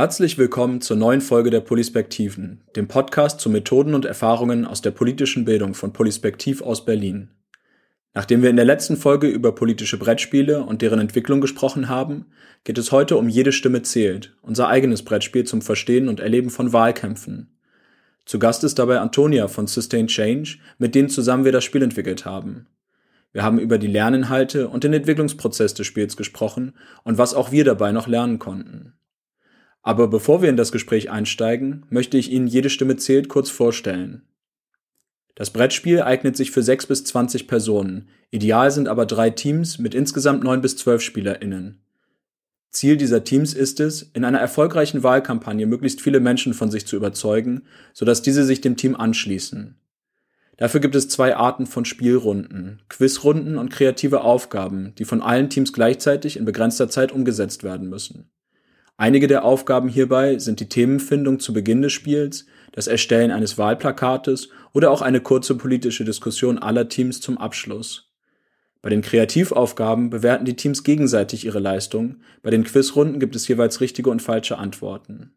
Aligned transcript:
Herzlich 0.00 0.38
willkommen 0.38 0.80
zur 0.80 0.96
neuen 0.96 1.20
Folge 1.20 1.50
der 1.50 1.60
Polispektiven, 1.60 2.62
dem 2.74 2.88
Podcast 2.88 3.38
zu 3.38 3.50
Methoden 3.50 3.92
und 3.92 4.06
Erfahrungen 4.06 4.64
aus 4.64 4.80
der 4.80 4.92
politischen 4.92 5.44
Bildung 5.44 5.74
von 5.74 5.92
Polispektiv 5.92 6.62
aus 6.62 6.86
Berlin. 6.86 7.28
Nachdem 8.14 8.40
wir 8.40 8.48
in 8.48 8.56
der 8.56 8.64
letzten 8.64 8.96
Folge 8.96 9.26
über 9.26 9.54
politische 9.54 9.98
Brettspiele 9.98 10.64
und 10.64 10.80
deren 10.80 11.00
Entwicklung 11.00 11.42
gesprochen 11.42 11.90
haben, 11.90 12.24
geht 12.64 12.78
es 12.78 12.92
heute 12.92 13.18
um 13.18 13.28
Jede 13.28 13.52
Stimme 13.52 13.82
zählt, 13.82 14.34
unser 14.40 14.68
eigenes 14.68 15.04
Brettspiel 15.04 15.44
zum 15.44 15.60
Verstehen 15.60 16.08
und 16.08 16.18
Erleben 16.18 16.48
von 16.48 16.72
Wahlkämpfen. 16.72 17.54
Zu 18.24 18.38
Gast 18.38 18.64
ist 18.64 18.78
dabei 18.78 19.00
Antonia 19.00 19.48
von 19.48 19.66
Sustain 19.66 20.06
Change, 20.06 20.56
mit 20.78 20.94
denen 20.94 21.10
zusammen 21.10 21.44
wir 21.44 21.52
das 21.52 21.64
Spiel 21.64 21.82
entwickelt 21.82 22.24
haben. 22.24 22.68
Wir 23.32 23.42
haben 23.42 23.58
über 23.58 23.76
die 23.76 23.86
Lerninhalte 23.86 24.70
und 24.70 24.82
den 24.82 24.94
Entwicklungsprozess 24.94 25.74
des 25.74 25.86
Spiels 25.86 26.16
gesprochen 26.16 26.72
und 27.04 27.18
was 27.18 27.34
auch 27.34 27.52
wir 27.52 27.64
dabei 27.64 27.92
noch 27.92 28.06
lernen 28.06 28.38
konnten. 28.38 28.94
Aber 29.82 30.08
bevor 30.08 30.42
wir 30.42 30.48
in 30.48 30.56
das 30.56 30.72
Gespräch 30.72 31.10
einsteigen, 31.10 31.86
möchte 31.88 32.18
ich 32.18 32.30
Ihnen 32.30 32.46
jede 32.46 32.70
Stimme 32.70 32.96
zählt 32.96 33.28
kurz 33.28 33.50
vorstellen. 33.50 34.22
Das 35.34 35.50
Brettspiel 35.50 36.02
eignet 36.02 36.36
sich 36.36 36.50
für 36.50 36.62
6 36.62 36.86
bis 36.86 37.04
20 37.04 37.48
Personen, 37.48 38.08
ideal 38.30 38.70
sind 38.70 38.88
aber 38.88 39.06
drei 39.06 39.30
Teams 39.30 39.78
mit 39.78 39.94
insgesamt 39.94 40.44
9 40.44 40.60
bis 40.60 40.76
12 40.76 41.00
SpielerInnen. 41.00 41.80
Ziel 42.70 42.96
dieser 42.96 43.24
Teams 43.24 43.54
ist 43.54 43.80
es, 43.80 44.02
in 44.12 44.24
einer 44.24 44.38
erfolgreichen 44.38 45.02
Wahlkampagne 45.02 45.66
möglichst 45.66 46.00
viele 46.00 46.20
Menschen 46.20 46.54
von 46.54 46.70
sich 46.70 46.86
zu 46.86 46.94
überzeugen, 46.94 47.62
sodass 47.92 48.22
diese 48.22 48.44
sich 48.44 48.60
dem 48.60 48.76
Team 48.76 48.94
anschließen. 48.94 49.76
Dafür 50.56 50.80
gibt 50.80 50.94
es 50.94 51.08
zwei 51.08 51.34
Arten 51.36 51.66
von 51.66 51.84
Spielrunden, 51.84 52.82
Quizrunden 52.88 53.56
und 53.56 53.70
kreative 53.70 54.20
Aufgaben, 54.20 54.94
die 54.98 55.06
von 55.06 55.22
allen 55.22 55.48
Teams 55.48 55.72
gleichzeitig 55.72 56.36
in 56.36 56.44
begrenzter 56.44 56.90
Zeit 56.90 57.12
umgesetzt 57.12 57.64
werden 57.64 57.88
müssen. 57.88 58.30
Einige 59.00 59.28
der 59.28 59.46
Aufgaben 59.46 59.88
hierbei 59.88 60.36
sind 60.36 60.60
die 60.60 60.68
Themenfindung 60.68 61.40
zu 61.40 61.54
Beginn 61.54 61.80
des 61.80 61.90
Spiels, 61.90 62.44
das 62.72 62.86
Erstellen 62.86 63.30
eines 63.30 63.56
Wahlplakates 63.56 64.50
oder 64.74 64.90
auch 64.90 65.00
eine 65.00 65.22
kurze 65.22 65.54
politische 65.54 66.04
Diskussion 66.04 66.58
aller 66.58 66.86
Teams 66.90 67.22
zum 67.22 67.38
Abschluss. 67.38 68.12
Bei 68.82 68.90
den 68.90 69.00
Kreativaufgaben 69.00 70.10
bewerten 70.10 70.44
die 70.44 70.54
Teams 70.54 70.84
gegenseitig 70.84 71.46
ihre 71.46 71.60
Leistung, 71.60 72.16
bei 72.42 72.50
den 72.50 72.62
Quizrunden 72.62 73.20
gibt 73.20 73.34
es 73.34 73.48
jeweils 73.48 73.80
richtige 73.80 74.10
und 74.10 74.20
falsche 74.20 74.58
Antworten. 74.58 75.32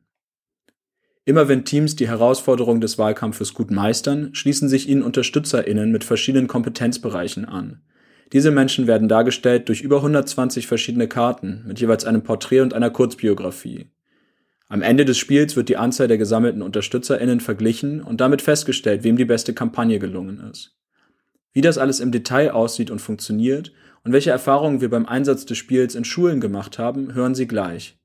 Immer 1.23 1.47
wenn 1.47 1.64
Teams 1.64 1.95
die 1.95 2.09
Herausforderung 2.09 2.81
des 2.81 2.97
Wahlkampfes 2.97 3.53
gut 3.53 3.72
meistern, 3.72 4.36
schließen 4.36 4.67
sich 4.67 4.89
ihnen 4.89 5.03
UnterstützerInnen 5.03 5.89
mit 5.89 6.03
verschiedenen 6.03 6.47
Kompetenzbereichen 6.47 7.45
an. 7.45 7.80
Diese 8.34 8.50
Menschen 8.50 8.88
werden 8.88 9.08
dargestellt 9.08 9.70
durch 9.70 9.81
über 9.81 9.98
120 9.98 10.66
verschiedene 10.66 11.08
Karten 11.08 11.64
mit 11.67 11.80
jeweils 11.80 12.03
einem 12.03 12.23
Porträt 12.23 12.62
und 12.62 12.73
einer 12.73 12.90
Kurzbiografie. 12.90 13.92
Am 14.67 14.81
Ende 14.81 15.06
des 15.06 15.20
Spiels 15.20 15.56
wird 15.56 15.70
die 15.70 15.78
Anzahl 15.78 16.08
der 16.08 16.17
gesammelten 16.17 16.64
UnterstützerInnen 16.64 17.42
verglichen 17.42 18.02
und 18.02 18.22
damit 18.22 18.42
festgestellt, 18.42 19.03
wem 19.03 19.17
die 19.17 19.25
beste 19.25 19.53
Kampagne 19.53 20.00
gelungen 20.00 20.40
ist. 20.52 20.75
Wie 21.52 21.62
das 21.62 21.78
alles 21.78 22.00
im 22.00 22.12
Detail 22.12 22.50
aussieht 22.50 22.90
und 22.90 22.98
funktioniert 23.00 23.72
und 24.03 24.14
welche 24.14 24.31
Erfahrungen 24.31 24.81
wir 24.81 24.90
beim 24.90 25.06
Einsatz 25.06 25.45
des 25.45 25.59
Spiels 25.59 25.94
in 25.94 26.03
Schulen 26.03 26.42
gemacht 26.42 26.80
haben, 26.80 27.14
hören 27.14 27.36
Sie 27.36 27.45
gleich. 27.45 28.00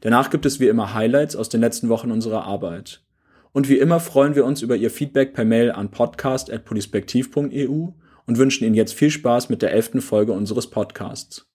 Danach 0.00 0.30
gibt 0.30 0.46
es 0.46 0.58
wie 0.58 0.66
immer 0.66 0.94
Highlights 0.94 1.36
aus 1.36 1.48
den 1.48 1.60
letzten 1.60 1.88
Wochen 1.88 2.10
unserer 2.10 2.42
Arbeit. 2.42 3.04
Und 3.52 3.68
wie 3.68 3.78
immer 3.78 4.00
freuen 4.00 4.34
wir 4.34 4.44
uns 4.44 4.62
über 4.62 4.74
Ihr 4.74 4.90
Feedback 4.90 5.32
per 5.32 5.44
Mail 5.44 5.70
an 5.70 5.92
podcast.polispektiv.eu 5.92 7.90
und 8.30 8.38
wünschen 8.38 8.62
Ihnen 8.64 8.76
jetzt 8.76 8.94
viel 8.94 9.10
Spaß 9.10 9.48
mit 9.48 9.60
der 9.60 9.72
elften 9.72 10.00
Folge 10.00 10.30
unseres 10.30 10.70
Podcasts. 10.70 11.48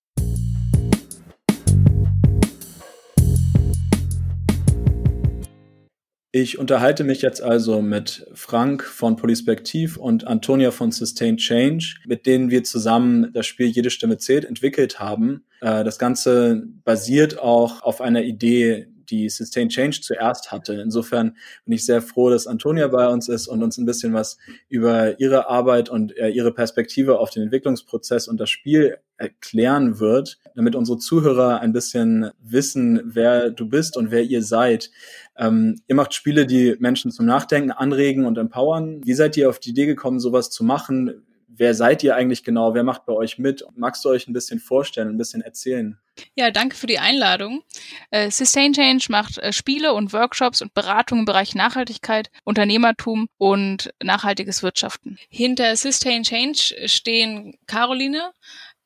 Ich 6.34 6.60
unterhalte 6.60 7.06
mich 7.06 7.22
jetzt 7.22 7.42
also 7.42 7.82
mit 7.82 8.28
Frank 8.34 8.84
von 8.84 9.16
Polispektiv 9.16 9.96
und 9.96 10.28
Antonia 10.28 10.72
von 10.72 10.92
Sustained 10.92 11.40
Change, 11.40 11.96
mit 12.08 12.26
denen 12.26 12.52
wir 12.52 12.66
zusammen 12.66 13.32
das 13.32 13.46
Spiel 13.46 13.68
Jede 13.68 13.90
Stimme 13.90 14.18
zählt 14.18 14.44
entwickelt 14.44 15.00
haben. 15.00 15.46
Äh, 15.62 15.86
das 15.86 15.98
Ganze 15.98 16.62
basiert 16.84 17.40
auch 17.40 17.84
auf 17.84 18.02
einer 18.02 18.24
Idee, 18.24 18.88
die 19.10 19.30
Sustained 19.30 19.72
Change 19.72 20.02
zuerst 20.02 20.52
hatte. 20.52 20.74
Insofern 20.74 21.36
bin 21.66 21.74
ich 21.74 21.86
sehr 21.86 22.02
froh, 22.02 22.30
dass 22.30 22.48
Antonia 22.48 22.88
bei 22.88 23.08
uns 23.08 23.30
ist 23.30 23.48
und 23.48 23.64
uns 23.64 23.78
ein 23.78 23.86
bisschen 23.86 24.14
was 24.14 24.38
über 24.70 25.20
ihre 25.20 25.50
Arbeit 25.50 25.90
und 25.90 26.18
äh, 26.18 26.30
ihre 26.30 26.54
Perspektive 26.54 27.20
auf 27.20 27.30
den 27.30 27.44
Entwicklungsprozess 27.44 28.28
und 28.28 28.40
das 28.40 28.50
Spiel 28.50 28.98
erklären 29.18 30.00
wird, 30.00 30.40
damit 30.56 30.76
unsere 30.76 30.98
Zuhörer 30.98 31.62
ein 31.62 31.72
bisschen 31.72 32.32
wissen, 32.42 33.02
wer 33.06 33.50
du 33.50 33.68
bist 33.68 33.98
und 33.98 34.12
wer 34.12 34.24
ihr 34.24 34.44
seid. 34.44 34.92
Ähm, 35.38 35.82
ihr 35.88 35.96
macht 35.96 36.14
Spiele, 36.14 36.46
die 36.46 36.76
Menschen 36.80 37.12
zum 37.12 37.26
Nachdenken 37.26 37.72
anregen 37.72 38.26
und 38.26 38.38
empowern. 38.38 39.02
Wie 39.06 39.14
seid 39.14 39.38
ihr 39.38 39.50
auf 39.50 39.60
die 39.60 39.70
Idee 39.70 39.86
gekommen, 39.86 40.20
sowas 40.20 40.50
zu 40.50 40.64
machen? 40.64 41.26
Wer 41.58 41.74
seid 41.74 42.04
ihr 42.04 42.16
eigentlich 42.16 42.44
genau? 42.44 42.74
Wer 42.74 42.84
macht 42.84 43.06
bei 43.06 43.14
euch 43.14 43.38
mit? 43.38 43.66
Magst 43.76 44.04
du 44.06 44.10
euch 44.10 44.28
ein 44.28 44.34
bisschen 44.34 44.60
vorstellen, 44.60 45.10
ein 45.10 45.18
bisschen 45.18 45.42
erzählen? 45.42 45.98
Ja, 46.36 46.52
danke 46.52 46.76
für 46.76 46.88
die 46.88 47.00
Einladung. 47.00 47.64
Äh, 48.10 48.32
Sustain 48.32 48.74
Change 48.74 49.08
macht 49.10 49.38
äh, 49.38 49.52
Spiele 49.52 49.94
und 49.94 50.14
Workshops 50.14 50.62
und 50.62 50.74
Beratungen 50.74 51.22
im 51.22 51.26
Bereich 51.26 51.56
Nachhaltigkeit, 51.56 52.30
Unternehmertum 52.44 53.28
und 53.38 53.94
nachhaltiges 54.02 54.64
Wirtschaften. 54.64 55.18
Hinter 55.30 55.76
Sustain 55.76 56.24
Change 56.24 56.88
stehen 56.88 57.58
Caroline, 57.68 58.32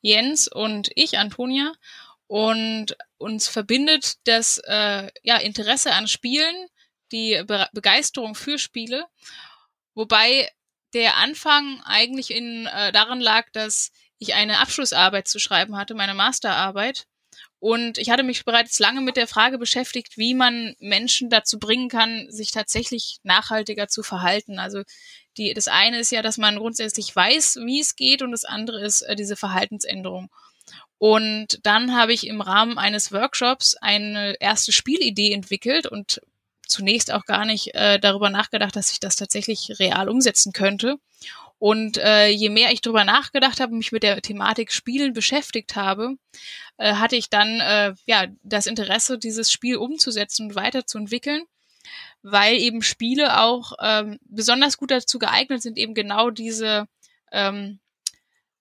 Jens 0.02 0.48
und 0.48 0.90
ich, 0.96 1.18
Antonia. 1.18 1.74
Und 2.28 2.96
uns 3.18 3.48
verbindet 3.48 4.16
das 4.26 4.60
äh, 4.66 5.10
ja, 5.24 5.38
Interesse 5.38 5.94
an 5.94 6.08
Spielen, 6.08 6.68
die 7.12 7.42
Be 7.46 7.68
Begeisterung 7.74 8.36
für 8.36 8.60
Spiele. 8.60 9.06
Wobei 9.96 10.50
der 10.94 11.18
Anfang 11.18 11.82
eigentlich 11.86 12.32
in, 12.32 12.66
äh, 12.68 12.92
daran 12.92 13.20
lag, 13.20 13.50
dass 13.52 13.92
ich 14.18 14.34
eine 14.34 14.60
Abschlussarbeit 14.60 15.28
zu 15.28 15.40
schreiben 15.40 15.78
hatte, 15.78 15.96
meine 15.96 16.14
Masterarbeit. 16.14 17.06
Und 17.60 17.98
ich 17.98 18.10
hatte 18.10 18.24
mich 18.24 18.46
bereits 18.46 18.80
lange 18.80 19.02
mit 19.02 19.18
der 19.18 19.28
Frage 19.28 19.58
beschäftigt, 19.58 20.18
wie 20.18 20.34
man 20.34 20.76
Menschen 20.80 21.30
dazu 21.30 21.60
bringen 21.60 21.90
kann, 21.90 22.28
sich 22.30 22.52
tatsächlich 22.52 23.18
nachhaltiger 23.24 23.90
zu 23.90 24.02
verhalten. 24.02 24.60
Also 24.60 24.84
die, 25.38 25.54
das 25.54 25.68
eine 25.68 26.00
ist 26.00 26.12
ja, 26.12 26.22
dass 26.22 26.38
man 26.38 26.58
grundsätzlich 26.58 27.14
weiß, 27.14 27.60
wie 27.66 27.82
es 27.82 27.96
geht, 27.96 28.22
und 28.22 28.32
das 28.32 28.46
andere 28.46 28.82
ist 28.82 29.02
äh, 29.02 29.16
diese 29.16 29.36
Verhaltensänderung. 29.36 30.30
Und 30.98 31.60
dann 31.64 31.96
habe 31.96 32.14
ich 32.14 32.28
im 32.28 32.42
Rahmen 32.42 32.78
eines 32.78 33.12
Workshops 33.12 33.76
eine 33.76 34.36
erste 34.40 34.72
Spielidee 34.72 35.34
entwickelt 35.34 35.86
und 35.88 36.22
zunächst 36.70 37.12
auch 37.12 37.26
gar 37.26 37.46
nicht 37.46 37.76
äh, 37.76 38.00
darüber 38.00 38.30
nachgedacht, 38.30 38.76
dass 38.76 38.92
ich 38.92 39.00
das 39.00 39.16
tatsächlich 39.16 39.80
real 39.80 40.10
umsetzen 40.10 40.54
könnte. 40.54 40.98
Und 41.60 41.98
äh, 41.98 42.30
je 42.30 42.50
mehr 42.50 42.72
ich 42.72 42.80
darüber 42.80 43.04
nachgedacht 43.04 43.60
habe, 43.60 43.76
mich 43.76 43.92
mit 43.92 44.04
der 44.04 44.22
Thematik 44.22 44.72
Spielen 44.72 45.14
beschäftigt 45.14 45.76
habe, 45.76 46.16
äh, 46.78 46.94
hatte 46.94 47.18
ich 47.18 47.30
dann 47.30 47.60
äh, 47.60 47.94
ja 48.06 48.28
das 48.44 48.66
Interesse, 48.66 49.20
dieses 49.20 49.52
Spiel 49.52 49.76
umzusetzen 49.76 50.48
und 50.48 50.56
weiterzuentwickeln, 50.56 51.44
weil 52.22 52.56
eben 52.56 52.82
Spiele 52.82 53.42
auch 53.42 53.74
ähm, 53.82 54.20
besonders 54.24 54.78
gut 54.78 54.92
dazu 54.92 55.20
geeignet 55.20 55.62
sind, 55.62 55.78
eben 55.78 55.94
genau 55.94 56.30
diese 56.30 56.88
ähm, 57.34 57.80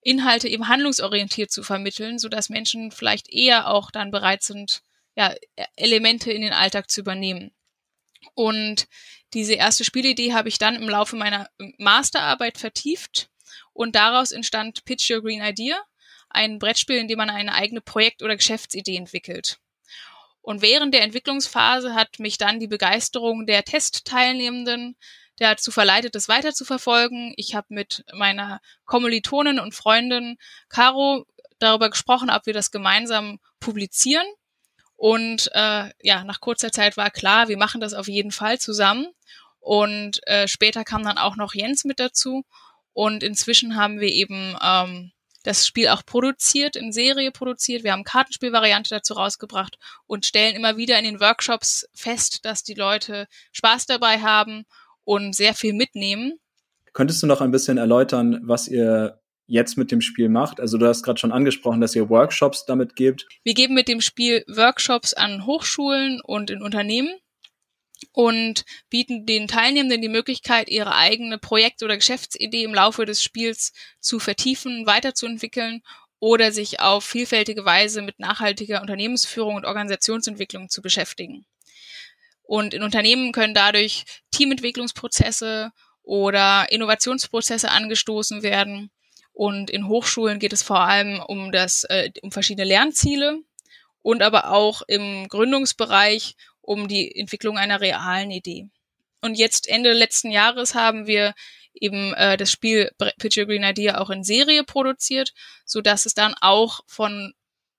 Inhalte 0.01 0.49
eben 0.49 0.67
handlungsorientiert 0.67 1.51
zu 1.51 1.63
vermitteln, 1.63 2.19
so 2.19 2.27
dass 2.27 2.49
Menschen 2.49 2.91
vielleicht 2.91 3.29
eher 3.29 3.69
auch 3.69 3.91
dann 3.91 4.11
bereit 4.11 4.43
sind, 4.43 4.81
ja, 5.15 5.33
Elemente 5.75 6.31
in 6.31 6.41
den 6.41 6.53
Alltag 6.53 6.89
zu 6.89 7.01
übernehmen. 7.01 7.51
Und 8.33 8.87
diese 9.33 9.53
erste 9.53 9.83
Spielidee 9.83 10.33
habe 10.33 10.49
ich 10.49 10.57
dann 10.57 10.75
im 10.75 10.89
Laufe 10.89 11.15
meiner 11.15 11.49
Masterarbeit 11.77 12.57
vertieft 12.57 13.29
und 13.73 13.95
daraus 13.95 14.31
entstand 14.31 14.85
Pitch 14.85 15.09
Your 15.09 15.21
Green 15.21 15.41
Idea, 15.41 15.81
ein 16.29 16.59
Brettspiel, 16.59 16.97
in 16.97 17.07
dem 17.07 17.17
man 17.17 17.29
eine 17.29 17.53
eigene 17.53 17.81
Projekt- 17.81 18.23
oder 18.23 18.35
Geschäftsidee 18.35 18.97
entwickelt. 18.97 19.59
Und 20.41 20.61
während 20.61 20.93
der 20.93 21.03
Entwicklungsphase 21.03 21.93
hat 21.93 22.19
mich 22.19 22.37
dann 22.37 22.59
die 22.59 22.67
Begeisterung 22.67 23.45
der 23.45 23.63
Testteilnehmenden 23.63 24.95
dazu 25.37 25.71
verleitet, 25.71 26.15
das 26.15 26.27
weiter 26.27 26.53
zu 26.53 26.65
verfolgen. 26.65 27.33
Ich 27.37 27.55
habe 27.55 27.67
mit 27.69 28.03
meiner 28.13 28.61
Kommilitonin 28.85 29.59
und 29.59 29.73
Freundin 29.73 30.37
Caro 30.69 31.25
darüber 31.59 31.89
gesprochen, 31.89 32.29
ob 32.29 32.45
wir 32.45 32.53
das 32.53 32.71
gemeinsam 32.71 33.39
publizieren. 33.59 34.25
Und 34.99 35.49
äh, 35.53 35.91
ja, 36.01 36.25
nach 36.25 36.41
kurzer 36.41 36.73
Zeit 36.73 36.97
war 36.97 37.09
klar, 37.09 37.47
wir 37.47 37.57
machen 37.57 37.79
das 37.79 37.93
auf 37.93 38.09
jeden 38.09 38.31
Fall 38.31 38.59
zusammen. 38.59 39.07
Und 39.61 40.19
äh, 40.27 40.45
später 40.49 40.83
kam 40.83 41.03
dann 41.03 41.17
auch 41.17 41.37
noch 41.37 41.53
Jens 41.53 41.85
mit 41.85 42.01
dazu. 42.01 42.43
Und 42.91 43.23
inzwischen 43.23 43.77
haben 43.77 44.01
wir 44.01 44.09
eben 44.09 44.57
ähm, 44.61 45.13
das 45.43 45.65
Spiel 45.65 45.87
auch 45.87 46.05
produziert, 46.05 46.75
in 46.75 46.91
Serie 46.91 47.31
produziert. 47.31 47.85
Wir 47.85 47.93
haben 47.93 48.03
Kartenspielvariante 48.03 48.89
dazu 48.89 49.13
rausgebracht 49.13 49.77
und 50.05 50.25
stellen 50.25 50.53
immer 50.53 50.75
wieder 50.75 50.99
in 50.99 51.05
den 51.05 51.21
Workshops 51.21 51.87
fest, 51.93 52.43
dass 52.43 52.63
die 52.63 52.73
Leute 52.73 53.27
Spaß 53.53 53.85
dabei 53.85 54.19
haben 54.19 54.65
und 55.05 55.33
sehr 55.33 55.53
viel 55.53 55.71
mitnehmen. 55.71 56.33
Könntest 56.91 57.23
du 57.23 57.27
noch 57.27 57.39
ein 57.39 57.51
bisschen 57.51 57.77
erläutern, 57.77 58.41
was 58.43 58.67
ihr 58.67 59.21
jetzt 59.49 59.77
mit 59.77 59.91
dem 59.91 59.99
Spiel 59.99 60.29
macht? 60.29 60.59
Also 60.59 60.77
du 60.77 60.87
hast 60.87 61.03
gerade 61.03 61.19
schon 61.19 61.31
angesprochen, 61.31 61.81
dass 61.81 61.95
ihr 61.95 62.09
Workshops 62.09 62.65
damit 62.65 62.95
gebt. 62.95 63.25
Wir 63.43 63.53
geben 63.53 63.73
mit 63.73 63.87
dem 63.87 63.99
Spiel 63.99 64.45
Workshops 64.47 65.13
an 65.13 65.45
Hochschulen 65.45 66.21
und 66.21 66.49
in 66.49 66.61
Unternehmen 66.61 67.09
und 68.13 68.63
bieten 68.89 69.25
den 69.25 69.47
Teilnehmenden 69.47 70.01
die 70.01 70.07
Möglichkeit, 70.07 70.69
ihre 70.69 70.95
eigene 70.95 71.37
Projekt- 71.37 71.83
oder 71.83 71.97
Geschäftsidee 71.97 72.63
im 72.63 72.73
Laufe 72.73 73.05
des 73.05 73.23
Spiels 73.23 73.73
zu 73.99 74.19
vertiefen, 74.19 74.85
weiterzuentwickeln 74.85 75.81
oder 76.19 76.51
sich 76.51 76.79
auf 76.79 77.03
vielfältige 77.03 77.65
Weise 77.65 78.01
mit 78.01 78.19
nachhaltiger 78.19 78.81
Unternehmensführung 78.81 79.55
und 79.55 79.65
Organisationsentwicklung 79.65 80.69
zu 80.69 80.81
beschäftigen. 80.81 81.45
Und 82.43 82.73
in 82.73 82.83
Unternehmen 82.83 83.31
können 83.31 83.53
dadurch 83.53 84.05
Teamentwicklungsprozesse 84.31 85.71
oder 86.03 86.71
Innovationsprozesse 86.71 87.69
angestoßen 87.69 88.43
werden. 88.43 88.91
Und 89.39 89.69
in 89.69 89.87
Hochschulen 89.87 90.37
geht 90.37 90.51
es 90.51 90.63
vor 90.63 90.81
allem 90.81 91.21
um 91.21 91.53
das, 91.53 91.85
äh, 91.85 92.11
um 92.23 92.29
verschiedene 92.29 92.67
Lernziele 92.67 93.39
und 94.01 94.21
aber 94.21 94.51
auch 94.51 94.81
im 94.85 95.29
Gründungsbereich 95.29 96.35
um 96.59 96.89
die 96.89 97.15
Entwicklung 97.15 97.57
einer 97.57 97.79
realen 97.79 98.31
Idee. 98.31 98.67
Und 99.21 99.37
jetzt 99.37 99.69
Ende 99.69 99.93
letzten 99.93 100.29
Jahres 100.29 100.75
haben 100.75 101.07
wir 101.07 101.35
eben 101.73 102.13
äh, 102.15 102.35
das 102.35 102.51
Spiel 102.51 102.91
Your 102.99 103.45
Green 103.45 103.63
Idea 103.63 104.01
auch 104.01 104.09
in 104.09 104.25
Serie 104.25 104.65
produziert, 104.65 105.33
so 105.63 105.79
dass 105.79 106.05
es 106.05 106.13
dann 106.13 106.35
auch 106.41 106.81
von 106.85 107.33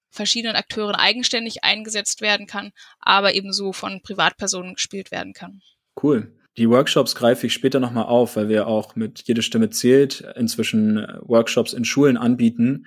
verschiedenen 0.08 0.56
Akteuren 0.56 0.94
eigenständig 0.94 1.62
eingesetzt 1.62 2.22
werden 2.22 2.46
kann, 2.46 2.72
aber 3.00 3.34
ebenso 3.34 3.74
von 3.74 4.00
Privatpersonen 4.00 4.76
gespielt 4.76 5.10
werden 5.10 5.34
kann. 5.34 5.60
Cool. 6.02 6.34
Die 6.56 6.68
Workshops 6.68 7.14
greife 7.14 7.46
ich 7.46 7.54
später 7.54 7.80
nochmal 7.80 8.06
auf, 8.06 8.36
weil 8.36 8.48
wir 8.48 8.66
auch 8.66 8.96
mit 8.96 9.22
Jede 9.22 9.42
Stimme 9.42 9.70
zählt 9.70 10.24
inzwischen 10.36 10.98
äh, 10.98 11.18
Workshops 11.22 11.72
in 11.72 11.84
Schulen 11.84 12.16
anbieten. 12.16 12.86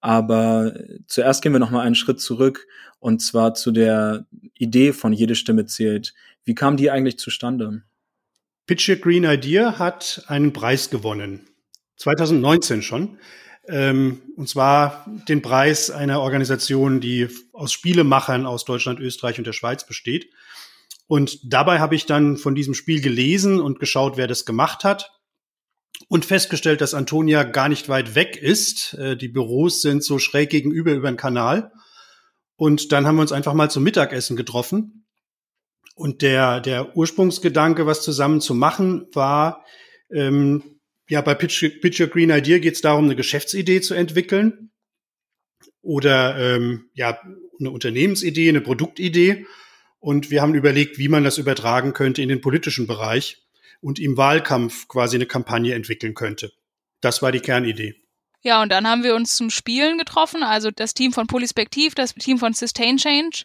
Aber 0.00 0.74
zuerst 1.06 1.42
gehen 1.42 1.52
wir 1.52 1.58
nochmal 1.58 1.84
einen 1.84 1.96
Schritt 1.96 2.20
zurück 2.20 2.66
und 3.00 3.20
zwar 3.20 3.54
zu 3.54 3.72
der 3.72 4.26
Idee 4.54 4.92
von 4.92 5.12
Jede 5.12 5.34
Stimme 5.34 5.66
zählt. 5.66 6.14
Wie 6.44 6.54
kam 6.54 6.76
die 6.76 6.90
eigentlich 6.90 7.18
zustande? 7.18 7.82
Your 8.70 8.96
Green 8.96 9.24
Idea 9.24 9.78
hat 9.78 10.22
einen 10.28 10.52
Preis 10.52 10.90
gewonnen. 10.90 11.48
2019 11.96 12.82
schon. 12.82 13.18
Ähm, 13.66 14.22
und 14.36 14.48
zwar 14.48 15.04
den 15.28 15.42
Preis 15.42 15.90
einer 15.90 16.20
Organisation, 16.20 17.00
die 17.00 17.28
aus 17.52 17.72
Spielemachern 17.72 18.46
aus 18.46 18.64
Deutschland, 18.64 19.00
Österreich 19.00 19.38
und 19.38 19.46
der 19.46 19.52
Schweiz 19.52 19.86
besteht. 19.86 20.30
Und 21.08 21.40
dabei 21.42 21.80
habe 21.80 21.94
ich 21.94 22.06
dann 22.06 22.36
von 22.36 22.54
diesem 22.54 22.74
Spiel 22.74 23.00
gelesen 23.00 23.60
und 23.60 23.80
geschaut, 23.80 24.16
wer 24.16 24.26
das 24.26 24.44
gemacht 24.44 24.84
hat. 24.84 25.10
Und 26.08 26.24
festgestellt, 26.24 26.80
dass 26.80 26.94
Antonia 26.94 27.42
gar 27.42 27.68
nicht 27.68 27.88
weit 27.88 28.14
weg 28.14 28.36
ist. 28.36 28.94
Äh, 28.94 29.16
die 29.16 29.28
Büros 29.28 29.80
sind 29.80 30.04
so 30.04 30.18
schräg 30.20 30.50
gegenüber 30.50 30.92
über 30.92 31.10
den 31.10 31.16
Kanal. 31.16 31.72
Und 32.56 32.92
dann 32.92 33.06
haben 33.06 33.16
wir 33.16 33.22
uns 33.22 33.32
einfach 33.32 33.54
mal 33.54 33.70
zum 33.70 33.82
Mittagessen 33.82 34.36
getroffen. 34.36 35.06
Und 35.94 36.22
der, 36.22 36.60
der 36.60 36.96
Ursprungsgedanke, 36.96 37.86
was 37.86 38.02
zusammen 38.02 38.40
zu 38.40 38.54
machen, 38.54 39.08
war, 39.12 39.64
ähm, 40.10 40.78
ja, 41.08 41.22
bei 41.22 41.34
Pitch, 41.34 42.00
Your 42.00 42.06
Green 42.06 42.30
Idea 42.30 42.58
geht 42.58 42.74
es 42.74 42.82
darum, 42.82 43.06
eine 43.06 43.16
Geschäftsidee 43.16 43.80
zu 43.80 43.94
entwickeln 43.94 44.70
oder 45.80 46.36
ähm, 46.36 46.90
ja, 46.94 47.18
eine 47.58 47.70
Unternehmensidee, 47.70 48.50
eine 48.50 48.60
Produktidee. 48.60 49.46
Und 50.00 50.30
wir 50.30 50.42
haben 50.42 50.54
überlegt, 50.54 50.98
wie 50.98 51.08
man 51.08 51.24
das 51.24 51.38
übertragen 51.38 51.92
könnte 51.92 52.22
in 52.22 52.28
den 52.28 52.40
politischen 52.40 52.86
Bereich 52.86 53.42
und 53.80 53.98
im 53.98 54.16
Wahlkampf 54.16 54.88
quasi 54.88 55.16
eine 55.16 55.26
Kampagne 55.26 55.74
entwickeln 55.74 56.14
könnte. 56.14 56.52
Das 57.00 57.22
war 57.22 57.32
die 57.32 57.40
Kernidee. 57.40 57.94
Ja, 58.42 58.62
und 58.62 58.70
dann 58.70 58.86
haben 58.86 59.02
wir 59.02 59.16
uns 59.16 59.34
zum 59.34 59.50
Spielen 59.50 59.98
getroffen, 59.98 60.44
also 60.44 60.70
das 60.70 60.94
Team 60.94 61.12
von 61.12 61.26
Polyspektiv, 61.26 61.96
das 61.96 62.14
Team 62.14 62.38
von 62.38 62.52
Sustain 62.52 62.96
Change. 62.96 63.42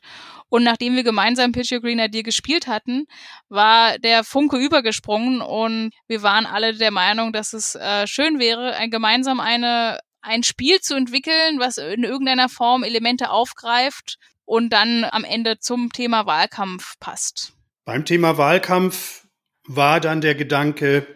Und 0.50 0.64
nachdem 0.64 0.96
wir 0.96 1.04
gemeinsam 1.04 1.52
Green 1.52 1.98
Idea 1.98 2.22
gespielt 2.22 2.68
hatten, 2.68 3.06
war 3.50 3.98
der 3.98 4.24
Funke 4.24 4.58
übergesprungen 4.58 5.42
und 5.42 5.92
wir 6.08 6.22
waren 6.22 6.46
alle 6.46 6.76
der 6.76 6.92
Meinung, 6.92 7.34
dass 7.34 7.54
es 7.54 7.74
äh, 7.74 8.06
schön 8.06 8.38
wäre, 8.38 8.76
ein, 8.76 8.92
gemeinsam 8.92 9.40
eine, 9.40 10.00
ein 10.22 10.44
Spiel 10.44 10.80
zu 10.80 10.94
entwickeln, 10.94 11.58
was 11.58 11.80
in 11.80 12.04
irgendeiner 12.04 12.50
Form 12.50 12.84
Elemente 12.84 13.32
aufgreift 13.32 14.18
und 14.46 14.72
dann 14.72 15.06
am 15.06 15.24
Ende 15.24 15.60
zum 15.60 15.92
Thema 15.92 16.26
Wahlkampf 16.26 17.00
passt. 17.00 17.54
Beim 17.86 18.06
Thema 18.06 18.38
Wahlkampf 18.38 19.28
war 19.66 20.00
dann 20.00 20.22
der 20.22 20.36
Gedanke, 20.36 21.08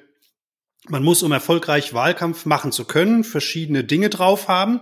man 0.87 1.03
muss, 1.03 1.23
um 1.23 1.31
erfolgreich 1.31 1.93
Wahlkampf 1.93 2.45
machen 2.45 2.71
zu 2.71 2.85
können, 2.85 3.23
verschiedene 3.23 3.83
Dinge 3.83 4.09
drauf 4.09 4.47
haben. 4.47 4.81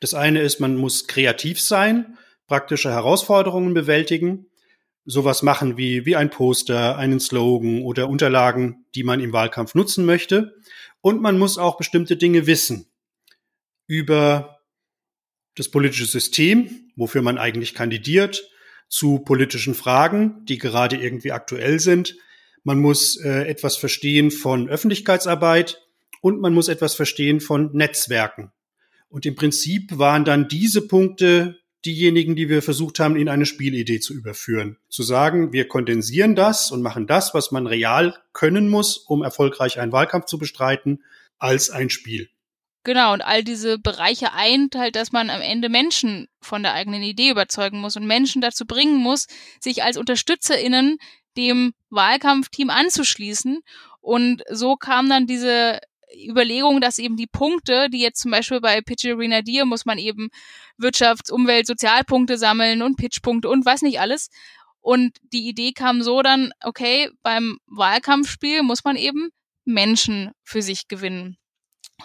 Das 0.00 0.14
eine 0.14 0.40
ist, 0.40 0.60
man 0.60 0.76
muss 0.76 1.06
kreativ 1.06 1.60
sein, 1.60 2.16
praktische 2.46 2.90
Herausforderungen 2.90 3.74
bewältigen, 3.74 4.46
sowas 5.04 5.42
machen 5.42 5.76
wie, 5.76 6.06
wie 6.06 6.16
ein 6.16 6.30
Poster, 6.30 6.96
einen 6.96 7.20
Slogan 7.20 7.82
oder 7.82 8.08
Unterlagen, 8.08 8.86
die 8.94 9.04
man 9.04 9.20
im 9.20 9.32
Wahlkampf 9.32 9.74
nutzen 9.74 10.04
möchte. 10.04 10.54
Und 11.00 11.20
man 11.20 11.38
muss 11.38 11.58
auch 11.58 11.76
bestimmte 11.76 12.16
Dinge 12.16 12.46
wissen 12.46 12.86
über 13.86 14.61
das 15.56 15.68
politische 15.68 16.06
System, 16.06 16.90
wofür 16.96 17.22
man 17.22 17.38
eigentlich 17.38 17.74
kandidiert, 17.74 18.48
zu 18.88 19.20
politischen 19.20 19.74
Fragen, 19.74 20.44
die 20.44 20.58
gerade 20.58 20.96
irgendwie 20.96 21.32
aktuell 21.32 21.80
sind, 21.80 22.16
man 22.64 22.78
muss 22.78 23.16
äh, 23.16 23.48
etwas 23.48 23.76
verstehen 23.76 24.30
von 24.30 24.68
Öffentlichkeitsarbeit 24.68 25.82
und 26.20 26.40
man 26.40 26.54
muss 26.54 26.68
etwas 26.68 26.94
verstehen 26.94 27.40
von 27.40 27.70
Netzwerken. 27.72 28.52
Und 29.08 29.26
im 29.26 29.34
Prinzip 29.34 29.98
waren 29.98 30.24
dann 30.24 30.48
diese 30.48 30.86
Punkte 30.86 31.58
diejenigen, 31.84 32.36
die 32.36 32.48
wir 32.48 32.62
versucht 32.62 33.00
haben, 33.00 33.16
in 33.16 33.28
eine 33.28 33.46
Spielidee 33.46 33.98
zu 33.98 34.14
überführen. 34.14 34.78
Zu 34.88 35.02
sagen, 35.02 35.52
wir 35.52 35.66
kondensieren 35.66 36.36
das 36.36 36.70
und 36.70 36.82
machen 36.82 37.08
das, 37.08 37.34
was 37.34 37.50
man 37.50 37.66
real 37.66 38.16
können 38.32 38.68
muss, 38.68 38.96
um 38.96 39.22
erfolgreich 39.22 39.80
einen 39.80 39.90
Wahlkampf 39.90 40.26
zu 40.26 40.38
bestreiten, 40.38 41.02
als 41.38 41.70
ein 41.70 41.90
Spiel. 41.90 42.28
Genau, 42.84 43.12
und 43.12 43.22
all 43.22 43.44
diese 43.44 43.78
Bereiche 43.78 44.32
eint 44.32 44.74
halt, 44.74 44.96
dass 44.96 45.12
man 45.12 45.30
am 45.30 45.40
Ende 45.40 45.68
Menschen 45.68 46.26
von 46.40 46.64
der 46.64 46.74
eigenen 46.74 47.02
Idee 47.02 47.30
überzeugen 47.30 47.80
muss 47.80 47.96
und 47.96 48.06
Menschen 48.06 48.42
dazu 48.42 48.66
bringen 48.66 48.96
muss, 48.96 49.26
sich 49.60 49.84
als 49.84 49.96
UnterstützerInnen 49.96 50.98
dem 51.36 51.74
Wahlkampfteam 51.90 52.70
anzuschließen. 52.70 53.60
Und 54.00 54.42
so 54.50 54.74
kam 54.74 55.08
dann 55.08 55.28
diese 55.28 55.78
Überlegung, 56.28 56.80
dass 56.80 56.98
eben 56.98 57.16
die 57.16 57.28
Punkte, 57.28 57.88
die 57.88 58.00
jetzt 58.00 58.20
zum 58.20 58.32
Beispiel 58.32 58.60
bei 58.60 58.80
Pitch 58.80 59.06
Arena 59.06 59.42
Deer 59.42 59.64
muss 59.64 59.84
man 59.84 59.98
eben 59.98 60.28
Wirtschafts-, 60.76 61.30
Umwelt-, 61.30 61.68
Sozialpunkte 61.68 62.36
sammeln 62.36 62.82
und 62.82 62.96
Pitchpunkte 62.96 63.48
und 63.48 63.64
was 63.64 63.82
nicht 63.82 64.00
alles. 64.00 64.28
Und 64.80 65.16
die 65.32 65.48
Idee 65.48 65.72
kam 65.72 66.02
so 66.02 66.22
dann, 66.22 66.50
okay, 66.64 67.10
beim 67.22 67.58
Wahlkampfspiel 67.66 68.64
muss 68.64 68.82
man 68.82 68.96
eben 68.96 69.30
Menschen 69.64 70.32
für 70.42 70.62
sich 70.62 70.88
gewinnen 70.88 71.38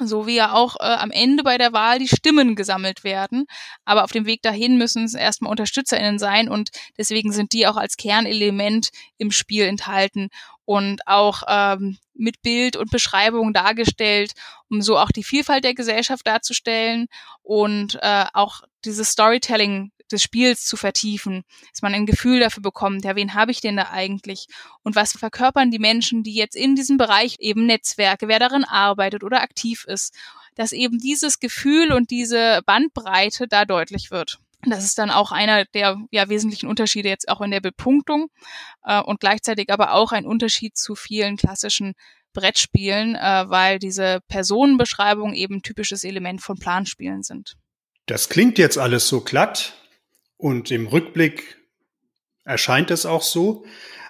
so 0.02 0.28
wie 0.28 0.36
ja 0.36 0.54
auch 0.54 0.76
äh, 0.80 0.84
am 0.84 1.12
Ende 1.12 1.44
bei 1.44 1.58
der 1.58 1.74
Wahl 1.74 2.00
die 2.00 2.08
Stimmen 2.08 2.56
gesammelt 2.56 3.04
werden. 3.04 3.46
Aber 3.86 4.04
auf 4.04 4.12
dem 4.12 4.26
Weg 4.26 4.42
dahin 4.42 4.78
müssen 4.78 5.04
es 5.04 5.14
erstmal 5.14 5.52
UnterstützerInnen 5.52 6.20
sein 6.20 6.50
und 6.50 6.70
deswegen 6.98 7.32
sind 7.32 7.54
die 7.54 7.68
auch 7.68 7.78
als 7.78 7.98
Kernelement 7.98 8.90
im 9.18 9.32
Spiel 9.32 9.66
enthalten 9.66 10.30
und 10.66 11.08
auch 11.08 11.44
ähm, 11.48 11.98
mit 12.14 12.42
Bild 12.42 12.76
und 12.76 12.92
Beschreibung 12.92 13.54
dargestellt, 13.54 14.34
um 14.70 14.82
so 14.82 14.98
auch 14.98 15.12
die 15.12 15.24
Vielfalt 15.24 15.64
der 15.64 15.74
Gesellschaft 15.74 16.28
darzustellen 16.28 17.08
und 17.42 17.98
äh, 18.02 18.26
auch 18.34 18.64
dieses 18.84 19.10
Storytelling 19.10 19.92
des 20.12 20.24
Spiels 20.24 20.66
zu 20.66 20.78
vertiefen, 20.78 21.44
dass 21.72 21.82
man 21.82 21.94
ein 21.94 22.06
Gefühl 22.06 22.40
dafür 22.40 22.64
bekommt, 22.64 23.06
ja, 23.06 23.16
wen 23.16 23.34
habe 23.34 23.52
ich 23.52 23.62
denn 23.62 23.78
da 23.78 23.90
eigentlich 23.92 24.48
und 24.84 24.96
was 24.96 25.14
verkörpern 25.14 25.72
die 25.72 25.80
Menschen, 25.80 26.24
die 26.24 26.34
jetzt 26.34 26.56
in 26.56 26.76
diesem 26.76 26.98
Bereich 26.98 27.38
eben 27.40 27.66
Netzwerke, 27.66 28.28
wer 28.28 28.40
darin 28.40 28.64
arbeitet 28.64 29.24
oder 29.24 29.42
aktiv 29.42 29.86
ist, 29.88 30.14
dass 30.56 30.72
eben 30.72 30.98
dieses 30.98 31.40
Gefühl 31.40 31.94
und 31.94 32.10
diese 32.10 32.62
Bandbreite 32.66 33.48
da 33.48 33.66
deutlich 33.66 34.12
wird. 34.12 34.40
Das 34.66 34.84
ist 34.84 34.98
dann 34.98 35.12
auch 35.12 35.32
einer 35.32 35.66
der 35.66 35.98
ja, 36.12 36.30
wesentlichen 36.30 36.68
Unterschiede 36.68 37.10
jetzt 37.10 37.30
auch 37.30 37.42
in 37.42 37.52
der 37.52 37.62
Bepunktung 37.62 38.30
äh, 38.84 39.00
und 39.00 39.20
gleichzeitig 39.20 39.72
aber 39.72 39.94
auch 39.94 40.12
ein 40.12 40.26
Unterschied 40.26 40.76
zu 40.76 40.96
vielen 40.96 41.38
klassischen 41.38 41.94
Brettspielen, 42.34 43.16
äh, 43.16 43.46
weil 43.50 43.80
diese 43.80 44.20
Personenbeschreibungen 44.28 45.36
eben 45.36 45.62
typisches 45.62 46.04
Element 46.04 46.42
von 46.42 46.58
Planspielen 46.58 47.24
sind. 47.24 47.56
Das 48.08 48.30
klingt 48.30 48.58
jetzt 48.58 48.78
alles 48.78 49.08
so 49.08 49.22
glatt, 49.22 49.74
und 50.38 50.72
im 50.72 50.88
Rückblick 50.88 51.58
erscheint 52.44 52.92
es 52.92 53.06
auch 53.06 53.22
so. 53.22 53.66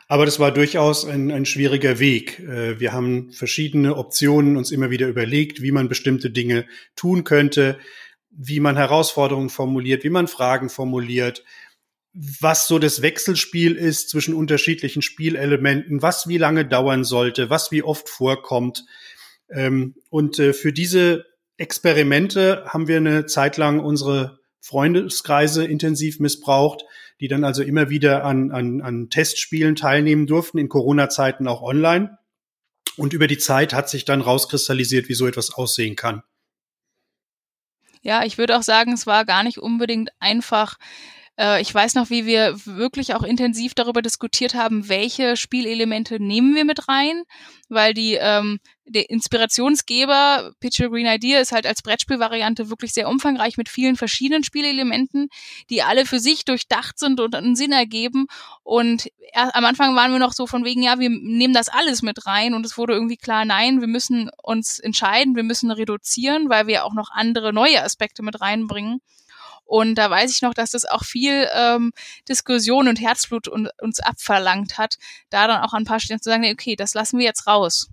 Aber 0.10 0.26
das 0.26 0.40
war 0.40 0.54
durchaus 0.54 1.06
ein, 1.06 1.32
ein 1.32 1.46
schwieriger 1.46 2.00
Weg. 2.00 2.40
Äh, 2.40 2.80
wir 2.80 2.94
haben 2.94 3.32
verschiedene 3.34 3.98
Optionen 3.98 4.56
uns 4.56 4.72
immer 4.72 4.90
wieder 4.90 5.08
überlegt, 5.08 5.62
wie 5.62 5.72
man 5.72 5.90
bestimmte 5.90 6.30
Dinge 6.30 6.66
tun 6.96 7.26
könnte, 7.26 7.78
wie 8.30 8.60
man 8.60 8.78
Herausforderungen 8.78 9.50
formuliert, 9.50 10.04
wie 10.04 10.10
man 10.10 10.28
Fragen 10.28 10.70
formuliert, 10.70 11.44
was 12.14 12.68
so 12.68 12.80
das 12.80 13.02
Wechselspiel 13.02 13.76
ist 13.76 14.10
zwischen 14.10 14.34
unterschiedlichen 14.34 15.02
Spielelementen, 15.02 16.02
was 16.02 16.28
wie 16.28 16.38
lange 16.38 16.66
dauern 16.66 17.04
sollte, 17.04 17.50
was 17.50 17.72
wie 17.72 17.84
oft 17.84 18.08
vorkommt. 18.08 18.86
Ähm, 19.50 19.96
und 20.10 20.40
äh, 20.40 20.54
für 20.54 20.72
diese 20.72 21.26
Experimente 21.58 22.64
haben 22.68 22.88
wir 22.88 22.98
eine 22.98 23.26
Zeit 23.26 23.58
lang 23.58 23.80
unsere 23.80 24.40
Freundeskreise 24.60 25.66
intensiv 25.66 26.20
missbraucht, 26.20 26.84
die 27.20 27.28
dann 27.28 27.44
also 27.44 27.64
immer 27.64 27.90
wieder 27.90 28.24
an, 28.24 28.52
an, 28.52 28.82
an 28.82 29.10
Testspielen 29.10 29.76
teilnehmen 29.76 30.28
durften, 30.28 30.58
in 30.58 30.70
Corona-Zeiten 30.70 31.48
auch 31.48 31.62
online. 31.62 32.18
Und 32.96 33.14
über 33.14 33.28
die 33.28 33.38
Zeit 33.38 33.74
hat 33.74 33.90
sich 33.90 34.06
dann 34.06 34.22
rauskristallisiert, 34.22 35.10
wie 35.10 35.14
so 35.14 35.28
etwas 35.28 35.54
aussehen 35.54 35.96
kann. 35.96 36.24
Ja, 38.02 38.24
ich 38.24 38.38
würde 38.38 38.58
auch 38.58 38.64
sagen, 38.64 38.94
es 38.94 39.06
war 39.06 39.26
gar 39.26 39.44
nicht 39.44 39.58
unbedingt 39.58 40.12
einfach, 40.20 40.78
äh, 41.38 41.62
ich 41.62 41.74
weiß 41.74 41.96
noch, 41.96 42.10
wie 42.10 42.25
wir 42.25 42.56
wirklich 42.65 43.13
auch 43.13 43.24
intensiv 43.24 43.74
darüber 43.74 44.01
diskutiert 44.01 44.56
haben, 44.56 44.89
welche 44.89 45.38
Spielelemente 45.38 46.22
nehmen 46.22 46.56
wir 46.56 46.65
mit 46.65 46.88
rein, 46.88 47.24
weil 47.70 47.94
die 47.94 48.15
ähm, 48.20 48.60
der 48.86 49.10
Inspirationsgeber 49.10 50.53
Picture 50.60 50.89
Green 50.89 51.06
Idea 51.06 51.39
ist 51.39 51.51
halt 51.51 51.67
als 51.67 51.82
Brettspielvariante 51.82 52.70
wirklich 52.70 52.94
sehr 52.94 53.10
umfangreich 53.10 53.58
mit 53.58 53.70
vielen 53.70 53.98
verschiedenen 53.98 54.44
Spielelementen, 54.44 55.27
die 55.70 55.84
alle 55.84 56.06
für 56.06 56.20
sich 56.20 56.46
durchdacht 56.46 56.98
sind 56.98 57.20
und 57.20 57.36
einen 57.36 57.56
Sinn 57.56 57.74
ergeben. 57.74 58.27
Und 58.63 59.10
am 59.34 59.65
Anfang 59.65 59.96
waren 59.96 60.12
wir 60.12 60.20
noch 60.20 60.34
so 60.34 60.48
von 60.48 60.63
wegen, 60.63 60.82
ja, 60.82 61.00
wir 61.00 61.10
nehmen 61.10 61.53
das 61.53 61.67
alles 61.67 62.01
mit 62.01 62.25
rein 62.25 62.53
und 62.53 62.65
es 62.65 62.77
wurde 62.77 62.94
irgendwie 62.94 63.17
klar, 63.17 63.46
nein, 63.46 63.82
wir 63.82 63.88
müssen 63.88 64.29
uns 64.41 64.79
entscheiden, 64.79 65.36
wir 65.36 65.44
müssen 65.44 65.70
reduzieren, 65.70 66.50
weil 66.50 66.67
wir 66.67 66.86
auch 66.86 66.94
noch 66.94 67.10
andere 67.12 67.51
neue 67.53 67.84
Aspekte 67.84 68.24
mit 68.24 68.39
reinbringen. 68.39 69.01
Und 69.68 69.96
da 69.96 70.10
weiß 70.10 70.32
ich 70.32 70.42
noch, 70.42 70.54
dass 70.54 70.72
das 70.72 70.86
auch 70.86 71.04
viel 71.04 71.48
ähm, 71.54 71.92
Diskussion 72.28 72.88
und 72.88 73.02
Herzblut 73.02 73.50
un 73.50 73.70
uns 73.82 74.00
abverlangt 74.00 74.78
hat, 74.78 74.96
da 75.30 75.48
dann 75.48 75.62
auch 75.62 75.74
an 75.74 75.84
ein 75.84 75.86
paar 75.86 76.00
Stellen 76.00 76.22
zu 76.22 76.30
sagen, 76.30 76.42
nee, 76.42 76.54
okay, 76.54 76.76
das 76.78 76.94
lassen 76.94 77.20
wir 77.20 77.26
jetzt 77.26 77.48
raus. 77.48 77.90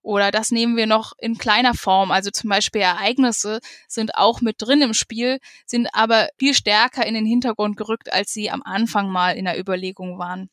Oder 0.00 0.30
das 0.30 0.50
nehmen 0.50 0.76
wir 0.78 0.86
noch 0.86 1.12
in 1.18 1.36
kleiner 1.36 1.74
Form. 1.74 2.10
Also 2.10 2.30
zum 2.30 2.48
Beispiel 2.48 2.80
Ereignisse 2.80 3.60
sind 3.88 4.14
auch 4.14 4.40
mit 4.40 4.56
drin 4.58 4.80
im 4.80 4.94
Spiel, 4.94 5.38
sind 5.66 5.88
aber 5.92 6.28
viel 6.38 6.54
stärker 6.54 7.04
in 7.04 7.12
den 7.12 7.26
Hintergrund 7.26 7.76
gerückt, 7.76 8.10
als 8.10 8.32
sie 8.32 8.50
am 8.50 8.62
Anfang 8.62 9.10
mal 9.10 9.36
in 9.36 9.44
der 9.44 9.60
Überlegung 9.60 10.18
waren. 10.18 10.48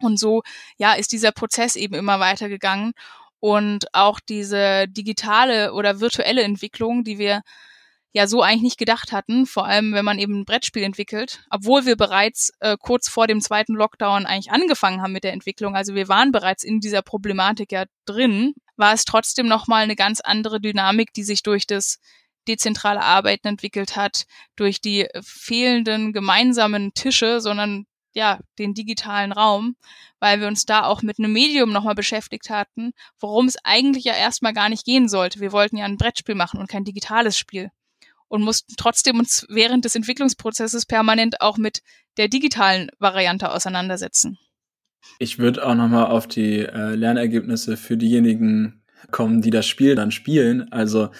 Und 0.00 0.18
so, 0.18 0.42
ja, 0.76 0.92
ist 0.92 1.12
dieser 1.12 1.32
Prozess 1.32 1.76
eben 1.76 1.94
immer 1.94 2.20
weitergegangen. 2.20 2.92
Und 3.40 3.86
auch 3.94 4.20
diese 4.20 4.86
digitale 4.88 5.72
oder 5.72 6.00
virtuelle 6.00 6.42
Entwicklung, 6.42 7.04
die 7.04 7.18
wir 7.18 7.40
ja 8.14 8.28
so 8.28 8.42
eigentlich 8.42 8.62
nicht 8.62 8.78
gedacht 8.78 9.12
hatten, 9.12 9.44
vor 9.44 9.66
allem 9.66 9.92
wenn 9.92 10.04
man 10.04 10.20
eben 10.20 10.40
ein 10.40 10.44
Brettspiel 10.44 10.84
entwickelt, 10.84 11.44
obwohl 11.50 11.84
wir 11.84 11.96
bereits 11.96 12.52
äh, 12.60 12.76
kurz 12.80 13.08
vor 13.08 13.26
dem 13.26 13.40
zweiten 13.40 13.74
Lockdown 13.74 14.24
eigentlich 14.24 14.52
angefangen 14.52 15.02
haben 15.02 15.12
mit 15.12 15.24
der 15.24 15.32
Entwicklung, 15.32 15.74
also 15.74 15.94
wir 15.96 16.08
waren 16.08 16.30
bereits 16.30 16.62
in 16.62 16.78
dieser 16.78 17.02
Problematik 17.02 17.72
ja 17.72 17.84
drin, 18.06 18.54
war 18.76 18.94
es 18.94 19.04
trotzdem 19.04 19.48
nochmal 19.48 19.82
eine 19.82 19.96
ganz 19.96 20.20
andere 20.20 20.60
Dynamik, 20.60 21.12
die 21.12 21.24
sich 21.24 21.42
durch 21.42 21.66
das 21.66 21.98
dezentrale 22.46 23.02
Arbeiten 23.02 23.48
entwickelt 23.48 23.96
hat, 23.96 24.24
durch 24.54 24.80
die 24.80 25.08
fehlenden 25.22 26.12
gemeinsamen 26.12 26.94
Tische, 26.94 27.40
sondern 27.40 27.84
ja, 28.12 28.38
den 28.60 28.74
digitalen 28.74 29.32
Raum, 29.32 29.74
weil 30.20 30.40
wir 30.40 30.46
uns 30.46 30.66
da 30.66 30.84
auch 30.84 31.02
mit 31.02 31.18
einem 31.18 31.32
Medium 31.32 31.72
nochmal 31.72 31.96
beschäftigt 31.96 32.48
hatten, 32.48 32.92
worum 33.18 33.46
es 33.46 33.56
eigentlich 33.64 34.04
ja 34.04 34.14
erstmal 34.14 34.52
gar 34.52 34.68
nicht 34.68 34.84
gehen 34.84 35.08
sollte. 35.08 35.40
Wir 35.40 35.50
wollten 35.50 35.76
ja 35.76 35.84
ein 35.84 35.96
Brettspiel 35.96 36.36
machen 36.36 36.60
und 36.60 36.68
kein 36.68 36.84
digitales 36.84 37.36
Spiel 37.36 37.72
und 38.28 38.42
mussten 38.42 38.74
trotzdem 38.76 39.18
uns 39.18 39.46
während 39.48 39.84
des 39.84 39.94
Entwicklungsprozesses 39.94 40.86
permanent 40.86 41.40
auch 41.40 41.56
mit 41.56 41.82
der 42.16 42.28
digitalen 42.28 42.90
Variante 42.98 43.52
auseinandersetzen. 43.52 44.38
Ich 45.18 45.38
würde 45.38 45.66
auch 45.66 45.74
nochmal 45.74 46.06
auf 46.06 46.26
die 46.26 46.60
äh, 46.60 46.94
Lernergebnisse 46.94 47.76
für 47.76 47.96
diejenigen 47.96 48.83
kommen, 49.10 49.42
die 49.42 49.50
das 49.50 49.66
Spiel 49.66 49.94
dann 49.94 50.10
spielen. 50.10 50.70
Also 50.72 51.10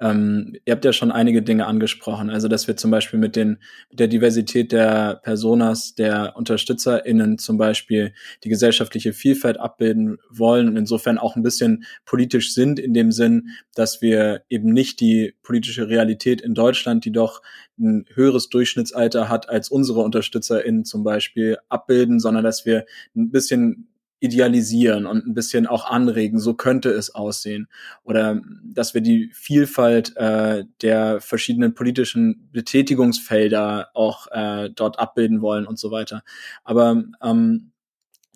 ähm, 0.00 0.56
ihr 0.64 0.72
habt 0.72 0.84
ja 0.84 0.92
schon 0.92 1.12
einige 1.12 1.42
Dinge 1.42 1.66
angesprochen. 1.66 2.30
Also 2.30 2.48
dass 2.48 2.66
wir 2.68 2.76
zum 2.76 2.90
Beispiel 2.90 3.18
mit, 3.18 3.36
den, 3.36 3.58
mit 3.90 4.00
der 4.00 4.08
Diversität 4.08 4.72
der 4.72 5.20
Personas, 5.22 5.94
der 5.94 6.34
UnterstützerInnen 6.36 7.38
zum 7.38 7.56
Beispiel 7.56 8.12
die 8.42 8.48
gesellschaftliche 8.48 9.12
Vielfalt 9.12 9.58
abbilden 9.58 10.18
wollen 10.30 10.68
und 10.68 10.76
insofern 10.76 11.18
auch 11.18 11.36
ein 11.36 11.42
bisschen 11.42 11.84
politisch 12.04 12.54
sind 12.54 12.78
in 12.78 12.92
dem 12.92 13.12
Sinn, 13.12 13.50
dass 13.74 14.02
wir 14.02 14.42
eben 14.48 14.72
nicht 14.72 15.00
die 15.00 15.34
politische 15.42 15.88
Realität 15.88 16.40
in 16.40 16.54
Deutschland, 16.54 17.04
die 17.04 17.12
doch 17.12 17.40
ein 17.78 18.04
höheres 18.14 18.48
Durchschnittsalter 18.48 19.28
hat 19.28 19.48
als 19.48 19.68
unsere 19.68 20.00
UnterstützerInnen 20.00 20.84
zum 20.84 21.02
Beispiel 21.04 21.58
abbilden, 21.68 22.20
sondern 22.20 22.44
dass 22.44 22.66
wir 22.66 22.84
ein 23.16 23.30
bisschen 23.30 23.88
idealisieren 24.20 25.06
und 25.06 25.26
ein 25.26 25.34
bisschen 25.34 25.66
auch 25.66 25.84
anregen, 25.90 26.38
so 26.38 26.54
könnte 26.54 26.90
es 26.90 27.14
aussehen. 27.14 27.68
Oder 28.04 28.40
dass 28.64 28.94
wir 28.94 29.00
die 29.00 29.30
Vielfalt 29.34 30.16
äh, 30.16 30.64
der 30.80 31.20
verschiedenen 31.20 31.74
politischen 31.74 32.48
Betätigungsfelder 32.52 33.90
auch 33.94 34.26
äh, 34.30 34.70
dort 34.70 34.98
abbilden 34.98 35.42
wollen 35.42 35.66
und 35.66 35.78
so 35.78 35.90
weiter. 35.90 36.22
Aber 36.64 37.04
ähm, 37.22 37.72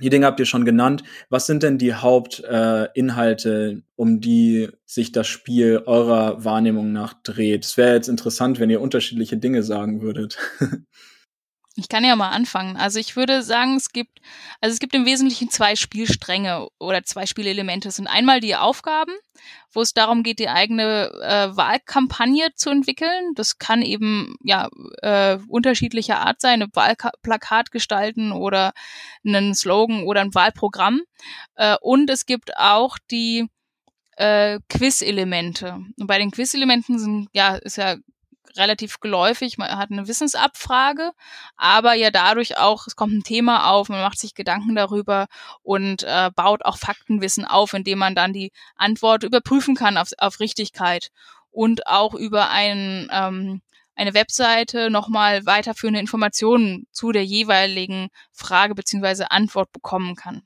die 0.00 0.10
Dinge 0.10 0.26
habt 0.26 0.38
ihr 0.38 0.46
schon 0.46 0.64
genannt. 0.64 1.02
Was 1.28 1.46
sind 1.46 1.62
denn 1.62 1.78
die 1.78 1.94
Hauptinhalte, 1.94 3.70
äh, 3.70 3.82
um 3.96 4.20
die 4.20 4.68
sich 4.84 5.10
das 5.10 5.26
Spiel 5.26 5.82
eurer 5.86 6.44
Wahrnehmung 6.44 6.92
nach 6.92 7.14
dreht? 7.22 7.64
Es 7.64 7.76
wäre 7.76 7.94
jetzt 7.94 8.08
interessant, 8.08 8.60
wenn 8.60 8.70
ihr 8.70 8.80
unterschiedliche 8.80 9.38
Dinge 9.38 9.62
sagen 9.62 10.00
würdet. 10.00 10.38
Ich 11.78 11.88
kann 11.88 12.04
ja 12.04 12.16
mal 12.16 12.30
anfangen. 12.30 12.76
Also 12.76 12.98
ich 12.98 13.14
würde 13.14 13.44
sagen, 13.44 13.76
es 13.76 13.92
gibt, 13.92 14.20
also 14.60 14.74
es 14.74 14.80
gibt 14.80 14.96
im 14.96 15.06
Wesentlichen 15.06 15.48
zwei 15.48 15.76
Spielstränge 15.76 16.66
oder 16.80 17.04
zwei 17.04 17.24
Spielelemente. 17.24 17.88
Es 17.88 17.96
sind 17.96 18.08
einmal 18.08 18.40
die 18.40 18.56
Aufgaben, 18.56 19.12
wo 19.72 19.80
es 19.80 19.94
darum 19.94 20.24
geht, 20.24 20.40
die 20.40 20.48
eigene 20.48 21.08
äh, 21.22 21.56
Wahlkampagne 21.56 22.48
zu 22.56 22.70
entwickeln. 22.70 23.32
Das 23.36 23.58
kann 23.58 23.82
eben 23.82 24.34
ja 24.42 24.68
äh, 25.02 25.38
unterschiedlicher 25.46 26.18
Art 26.18 26.40
sein, 26.40 26.62
ein 26.62 26.70
Wahlplakat 26.72 27.70
gestalten 27.70 28.32
oder 28.32 28.72
einen 29.24 29.54
Slogan 29.54 30.02
oder 30.02 30.22
ein 30.22 30.34
Wahlprogramm. 30.34 31.02
Äh, 31.54 31.76
und 31.80 32.10
es 32.10 32.26
gibt 32.26 32.56
auch 32.56 32.98
die 33.08 33.46
äh, 34.16 34.58
Quiz-Elemente. 34.68 35.78
Und 35.96 36.08
bei 36.08 36.18
den 36.18 36.32
Quiz-Elementen 36.32 36.98
sind, 36.98 37.28
ja, 37.32 37.54
ist 37.54 37.76
ja 37.76 37.98
relativ 38.56 39.00
geläufig, 39.00 39.58
man 39.58 39.76
hat 39.76 39.90
eine 39.90 40.08
Wissensabfrage, 40.08 41.12
aber 41.56 41.94
ja 41.94 42.10
dadurch 42.10 42.58
auch, 42.58 42.86
es 42.86 42.96
kommt 42.96 43.12
ein 43.12 43.22
Thema 43.22 43.70
auf, 43.70 43.88
man 43.88 44.00
macht 44.00 44.18
sich 44.18 44.34
Gedanken 44.34 44.74
darüber 44.74 45.26
und 45.62 46.04
äh, 46.04 46.30
baut 46.34 46.64
auch 46.64 46.78
Faktenwissen 46.78 47.44
auf, 47.44 47.74
indem 47.74 47.98
man 47.98 48.14
dann 48.14 48.32
die 48.32 48.52
Antwort 48.76 49.24
überprüfen 49.24 49.74
kann 49.74 49.96
auf, 49.96 50.10
auf 50.18 50.40
Richtigkeit 50.40 51.08
und 51.50 51.86
auch 51.86 52.14
über 52.14 52.50
ein, 52.50 53.08
ähm, 53.12 53.62
eine 53.94 54.14
Webseite 54.14 54.90
nochmal 54.90 55.44
weiterführende 55.44 56.00
Informationen 56.00 56.86
zu 56.92 57.12
der 57.12 57.24
jeweiligen 57.24 58.08
Frage 58.32 58.74
beziehungsweise 58.74 59.30
Antwort 59.30 59.72
bekommen 59.72 60.14
kann. 60.14 60.42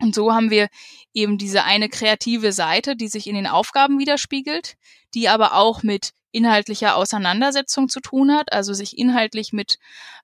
Und 0.00 0.14
so 0.14 0.32
haben 0.32 0.50
wir 0.50 0.68
eben 1.12 1.38
diese 1.38 1.64
eine 1.64 1.88
kreative 1.88 2.52
Seite, 2.52 2.94
die 2.94 3.08
sich 3.08 3.26
in 3.26 3.34
den 3.34 3.48
Aufgaben 3.48 3.98
widerspiegelt, 3.98 4.76
die 5.14 5.28
aber 5.28 5.54
auch 5.54 5.82
mit 5.82 6.12
inhaltlicher 6.30 6.96
Auseinandersetzung 6.96 7.88
zu 7.88 8.00
tun 8.00 8.32
hat, 8.32 8.52
also 8.52 8.72
sich 8.72 8.98
inhaltlich 8.98 9.52
mit 9.52 9.78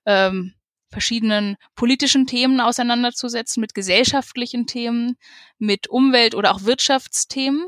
ähm, 0.05 0.53
verschiedenen 0.89 1.57
politischen 1.75 2.27
Themen 2.27 2.61
auseinanderzusetzen, 2.61 3.59
mit 3.61 3.73
gesellschaftlichen 3.73 4.67
Themen, 4.67 5.17
mit 5.57 5.87
Umwelt- 5.87 6.35
oder 6.35 6.53
auch 6.53 6.63
Wirtschaftsthemen, 6.63 7.65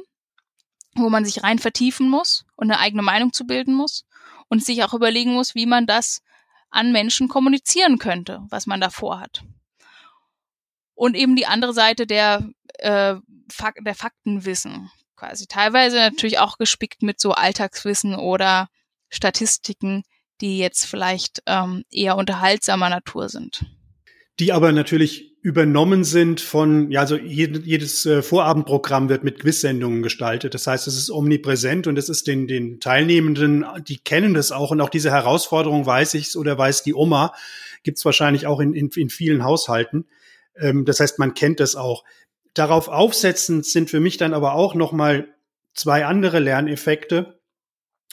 wo 0.96 1.10
man 1.10 1.26
sich 1.26 1.44
rein 1.44 1.60
vertiefen 1.60 2.10
muss 2.10 2.46
und 2.56 2.72
eine 2.72 2.80
eigene 2.80 3.02
Meinung 3.02 3.34
zu 3.34 3.46
bilden 3.46 3.74
muss 3.74 4.06
und 4.48 4.64
sich 4.64 4.84
auch 4.84 4.94
überlegen 4.94 5.34
muss, 5.34 5.56
wie 5.56 5.66
man 5.66 5.86
das 5.86 6.22
an 6.70 6.92
Menschen 6.92 7.28
kommunizieren 7.28 7.98
könnte, 7.98 8.46
was 8.50 8.68
man 8.68 8.82
da 8.82 8.90
vorhat. 8.90 9.44
Und 10.96 11.16
eben 11.16 11.36
die 11.36 11.46
andere 11.46 11.74
Seite 11.74 12.08
der, 12.08 12.50
äh, 12.80 13.16
Fak 13.52 13.78
der 13.84 13.96
Faktenwissen 13.96 14.92
quasi. 15.18 15.48
Teilweise 15.48 15.98
natürlich 15.98 16.40
auch 16.40 16.58
gespickt 16.58 17.02
mit 17.02 17.20
so 17.20 17.32
Alltagswissen 17.32 18.16
oder 18.16 18.70
Statistiken, 19.10 20.04
die 20.40 20.60
jetzt 20.60 20.86
vielleicht 20.86 21.42
ähm, 21.46 21.84
eher 21.92 22.16
unterhaltsamer 22.16 22.90
Natur 22.90 23.28
sind. 23.28 23.66
Die 24.40 24.54
aber 24.54 24.72
natürlich 24.72 25.36
übernommen 25.42 26.04
sind 26.04 26.42
von, 26.42 26.92
ja, 26.92 27.00
also 27.00 27.16
jedes, 27.16 28.06
äh, 28.06 28.22
Vorabendprogramm 28.22 29.08
wird 29.10 29.24
mit 29.24 29.40
Quizsendungen 29.40 30.04
gestaltet. 30.04 30.54
Das 30.54 30.68
heißt, 30.68 30.88
es 30.88 30.98
ist 30.98 31.10
omnipräsent 31.10 31.88
und 31.88 31.98
es 31.98 32.10
ist 32.10 32.28
den, 32.28 32.48
den 32.48 32.80
Teilnehmenden, 32.80 33.66
die 33.88 33.98
kennen 33.98 34.34
das 34.34 34.52
auch 34.52 34.72
und 34.72 34.82
auch 34.82 34.90
diese 34.90 35.10
Herausforderung 35.10 35.86
weiß 35.86 36.16
ich 36.16 36.36
oder 36.36 36.58
weiß 36.58 36.84
die 36.84 36.94
Oma, 36.94 37.34
gibt 37.84 37.98
es 37.98 38.06
wahrscheinlich 38.06 38.46
auch 38.46 38.60
in, 38.60 38.74
in, 38.74 38.90
in 38.96 39.10
vielen 39.10 39.44
Haushalten. 39.44 40.06
Ähm, 40.56 40.86
das 40.86 41.00
heißt, 41.00 41.18
man 41.18 41.34
kennt 41.34 41.60
das 41.60 41.76
auch. 41.76 42.04
Darauf 42.58 42.88
aufsetzend 42.88 43.68
sind 43.68 43.90
für 43.90 44.00
mich 44.00 44.18
dann 44.18 44.34
aber 44.34 44.54
auch 44.54 44.74
noch 44.74 44.92
mal 44.92 45.28
zwei 45.76 46.06
andere 46.06 46.40
Lerneffekte. 46.40 47.40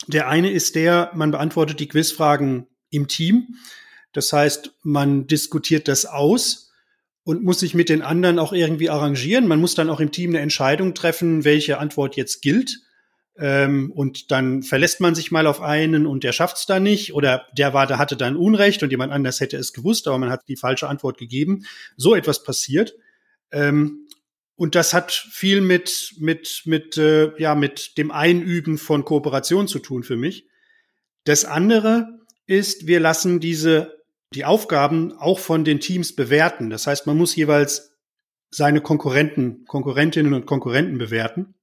Der 0.06 0.28
eine 0.28 0.50
ist 0.50 0.74
der, 0.74 1.10
man 1.14 1.30
beantwortet 1.30 1.80
die 1.80 1.88
Quizfragen 1.88 2.66
im 2.90 3.08
Team. 3.08 3.56
Das 4.12 4.32
heißt, 4.34 4.74
man 4.82 5.26
diskutiert 5.26 5.88
das 5.88 6.04
aus 6.04 6.72
und 7.22 7.42
muss 7.42 7.60
sich 7.60 7.74
mit 7.74 7.88
den 7.88 8.02
anderen 8.02 8.38
auch 8.38 8.52
irgendwie 8.52 8.90
arrangieren. 8.90 9.48
Man 9.48 9.60
muss 9.60 9.74
dann 9.74 9.88
auch 9.88 9.98
im 9.98 10.12
Team 10.12 10.30
eine 10.30 10.40
Entscheidung 10.40 10.94
treffen, 10.94 11.44
welche 11.44 11.78
Antwort 11.78 12.16
jetzt 12.16 12.42
gilt. 12.42 12.80
ähm, 13.36 13.90
und 13.92 14.30
dann 14.30 14.62
verlässt 14.62 15.00
man 15.00 15.14
sich 15.14 15.32
mal 15.32 15.46
auf 15.46 15.60
einen 15.60 16.06
und 16.06 16.22
der 16.22 16.32
schafft's 16.32 16.66
da 16.66 16.78
nicht 16.78 17.14
oder 17.14 17.46
der 17.56 17.72
war, 17.72 17.86
der 17.86 17.98
hatte 17.98 18.16
dann 18.16 18.36
Unrecht 18.36 18.82
und 18.82 18.90
jemand 18.90 19.10
anders 19.10 19.40
hätte 19.40 19.56
es 19.56 19.72
gewusst, 19.72 20.06
aber 20.06 20.18
man 20.18 20.30
hat 20.30 20.42
die 20.48 20.56
falsche 20.56 20.86
Antwort 20.86 21.18
gegeben. 21.18 21.64
So 21.96 22.14
etwas 22.14 22.44
passiert. 22.44 22.94
Ähm, 23.50 24.06
und 24.56 24.74
das 24.74 24.94
hat 24.94 25.12
viel 25.12 25.60
mit 25.60 26.14
mit 26.18 26.62
mit 26.64 26.96
äh, 26.96 27.32
ja 27.40 27.54
mit 27.54 27.98
dem 27.98 28.10
Einüben 28.10 28.78
von 28.78 29.04
Kooperation 29.04 29.68
zu 29.68 29.78
tun 29.78 30.04
für 30.04 30.16
mich. 30.16 30.46
Das 31.24 31.44
andere 31.44 32.08
ist, 32.46 32.86
wir 32.86 33.00
lassen 33.00 33.40
diese 33.40 33.94
die 34.34 34.44
Aufgaben 34.44 35.12
auch 35.12 35.38
von 35.38 35.64
den 35.64 35.80
Teams 35.80 36.14
bewerten. 36.14 36.70
Das 36.70 36.86
heißt, 36.86 37.06
man 37.06 37.16
muss 37.16 37.36
jeweils 37.36 37.92
seine 38.50 38.80
Konkurrenten, 38.80 39.64
Konkurrentinnen 39.66 40.34
und 40.34 40.46
Konkurrenten 40.46 40.98
bewerten. 40.98 41.54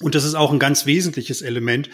Und 0.00 0.14
das 0.14 0.24
ist 0.24 0.34
auch 0.34 0.52
ein 0.52 0.58
ganz 0.58 0.86
wesentliches 0.86 1.42
Element, 1.42 1.90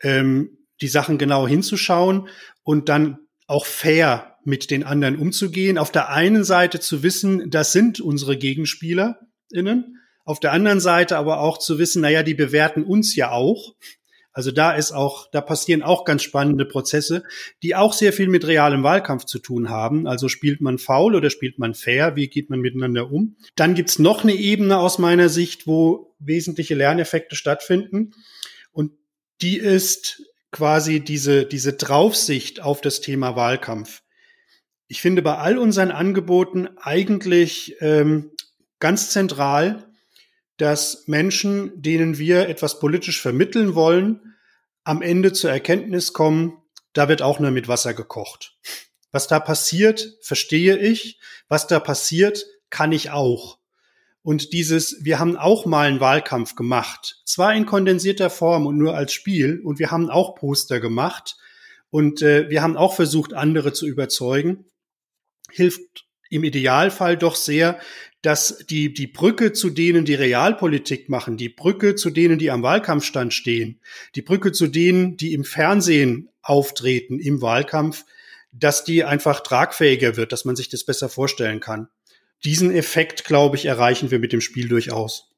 ähm, 0.00 0.58
die 0.80 0.88
Sachen 0.88 1.16
genau 1.16 1.48
hinzuschauen 1.48 2.28
und 2.62 2.88
dann 2.88 3.18
auch 3.46 3.66
fair 3.66 4.36
mit 4.44 4.70
den 4.70 4.84
anderen 4.84 5.16
umzugehen. 5.16 5.78
Auf 5.78 5.90
der 5.90 6.10
einen 6.10 6.44
Seite 6.44 6.80
zu 6.80 7.02
wissen, 7.02 7.50
das 7.50 7.72
sind 7.72 8.00
unsere 8.00 8.36
GegenspielerInnen. 9.50 10.00
Auf 10.24 10.40
der 10.40 10.52
anderen 10.52 10.80
Seite 10.80 11.16
aber 11.16 11.40
auch 11.40 11.58
zu 11.58 11.78
wissen, 11.78 12.02
naja, 12.02 12.22
die 12.22 12.34
bewerten 12.34 12.82
uns 12.82 13.14
ja 13.14 13.30
auch. 13.30 13.74
Also 14.32 14.50
da 14.50 14.72
ist 14.72 14.92
auch, 14.92 15.30
da 15.30 15.40
passieren 15.40 15.82
auch 15.82 16.04
ganz 16.04 16.22
spannende 16.22 16.66
Prozesse, 16.66 17.22
die 17.62 17.74
auch 17.74 17.92
sehr 17.92 18.12
viel 18.12 18.28
mit 18.28 18.46
realem 18.46 18.82
Wahlkampf 18.82 19.24
zu 19.24 19.38
tun 19.38 19.70
haben. 19.70 20.06
Also 20.06 20.28
spielt 20.28 20.60
man 20.60 20.78
faul 20.78 21.14
oder 21.14 21.30
spielt 21.30 21.58
man 21.58 21.74
fair? 21.74 22.16
Wie 22.16 22.28
geht 22.28 22.50
man 22.50 22.60
miteinander 22.60 23.10
um? 23.10 23.36
Dann 23.54 23.74
gibt's 23.74 23.98
noch 23.98 24.24
eine 24.24 24.34
Ebene 24.34 24.78
aus 24.78 24.98
meiner 24.98 25.28
Sicht, 25.28 25.66
wo 25.66 26.14
wesentliche 26.18 26.74
Lerneffekte 26.74 27.36
stattfinden. 27.36 28.12
Und 28.72 28.92
die 29.40 29.56
ist 29.56 30.22
quasi 30.50 31.00
diese, 31.00 31.46
diese 31.46 31.74
Draufsicht 31.74 32.60
auf 32.60 32.80
das 32.80 33.00
Thema 33.00 33.36
Wahlkampf. 33.36 34.02
Ich 34.86 35.00
finde 35.00 35.22
bei 35.22 35.36
all 35.36 35.56
unseren 35.56 35.92
Angeboten 35.92 36.68
eigentlich 36.76 37.76
ähm, 37.80 38.32
ganz 38.78 39.10
zentral, 39.10 39.90
dass 40.56 41.06
Menschen, 41.06 41.82
denen 41.82 42.18
wir 42.18 42.48
etwas 42.48 42.78
politisch 42.78 43.20
vermitteln 43.20 43.74
wollen, 43.74 44.34
am 44.84 45.02
Ende 45.02 45.32
zur 45.32 45.50
Erkenntnis 45.50 46.12
kommen, 46.12 46.62
da 46.92 47.08
wird 47.08 47.20
auch 47.20 47.40
nur 47.40 47.50
mit 47.50 47.68
Wasser 47.68 47.92
gekocht. 47.92 48.56
Was 49.12 49.26
da 49.26 49.40
passiert, 49.40 50.16
verstehe 50.22 50.78
ich. 50.78 51.20
Was 51.48 51.66
da 51.66 51.80
passiert, 51.80 52.46
kann 52.70 52.92
ich 52.92 53.10
auch. 53.10 53.58
Und 54.22 54.52
dieses, 54.52 55.04
wir 55.04 55.18
haben 55.18 55.36
auch 55.36 55.66
mal 55.66 55.86
einen 55.86 56.00
Wahlkampf 56.00 56.56
gemacht, 56.56 57.22
zwar 57.24 57.54
in 57.54 57.64
kondensierter 57.64 58.28
Form 58.28 58.66
und 58.66 58.76
nur 58.76 58.96
als 58.96 59.12
Spiel, 59.12 59.60
und 59.62 59.78
wir 59.78 59.92
haben 59.92 60.10
auch 60.10 60.34
Poster 60.34 60.80
gemacht 60.80 61.36
und 61.90 62.22
äh, 62.22 62.50
wir 62.50 62.60
haben 62.60 62.76
auch 62.76 62.94
versucht, 62.94 63.34
andere 63.34 63.72
zu 63.72 63.86
überzeugen, 63.86 64.64
hilft 65.50 66.06
im 66.28 66.42
Idealfall 66.42 67.16
doch 67.16 67.36
sehr, 67.36 67.78
dass 68.26 68.58
die, 68.68 68.92
die 68.92 69.06
Brücke 69.06 69.52
zu 69.52 69.70
denen, 69.70 70.04
die 70.04 70.16
Realpolitik 70.16 71.08
machen, 71.08 71.36
die 71.36 71.48
Brücke 71.48 71.94
zu 71.94 72.10
denen, 72.10 72.40
die 72.40 72.50
am 72.50 72.64
Wahlkampfstand 72.64 73.32
stehen, 73.32 73.80
die 74.16 74.22
Brücke 74.22 74.50
zu 74.50 74.66
denen, 74.66 75.16
die 75.16 75.32
im 75.32 75.44
Fernsehen 75.44 76.28
auftreten 76.42 77.20
im 77.20 77.40
Wahlkampf, 77.40 78.04
dass 78.50 78.82
die 78.82 79.04
einfach 79.04 79.38
tragfähiger 79.44 80.16
wird, 80.16 80.32
dass 80.32 80.44
man 80.44 80.56
sich 80.56 80.68
das 80.68 80.82
besser 80.82 81.08
vorstellen 81.08 81.60
kann. 81.60 81.86
Diesen 82.44 82.74
Effekt, 82.74 83.26
glaube 83.26 83.54
ich, 83.54 83.66
erreichen 83.66 84.10
wir 84.10 84.18
mit 84.18 84.32
dem 84.32 84.40
Spiel 84.40 84.66
durchaus. 84.66 85.30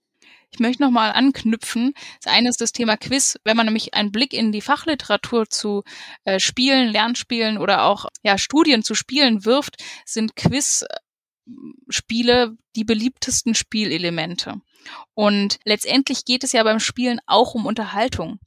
Ich 0.50 0.58
möchte 0.58 0.82
nochmal 0.82 1.12
anknüpfen. 1.12 1.92
Das 2.22 2.32
eine 2.32 2.48
ist 2.48 2.62
das 2.62 2.72
Thema 2.72 2.96
Quiz. 2.96 3.36
Wenn 3.44 3.58
man 3.58 3.66
nämlich 3.66 3.92
einen 3.92 4.12
Blick 4.12 4.32
in 4.32 4.50
die 4.50 4.62
Fachliteratur 4.62 5.50
zu 5.50 5.82
äh, 6.24 6.40
Spielen, 6.40 6.88
Lernspielen 6.88 7.58
oder 7.58 7.82
auch 7.82 8.06
ja, 8.22 8.38
Studien 8.38 8.82
zu 8.82 8.94
Spielen 8.94 9.44
wirft, 9.44 9.76
sind 10.06 10.36
Quiz 10.36 10.86
Spiele 11.88 12.56
die 12.76 12.84
beliebtesten 12.84 13.54
Spielelemente. 13.54 14.60
Und 15.14 15.58
letztendlich 15.64 16.24
geht 16.24 16.44
es 16.44 16.52
ja 16.52 16.62
beim 16.62 16.80
Spielen 16.80 17.20
auch 17.26 17.54
um 17.54 17.66
Unterhaltung. 17.66 18.38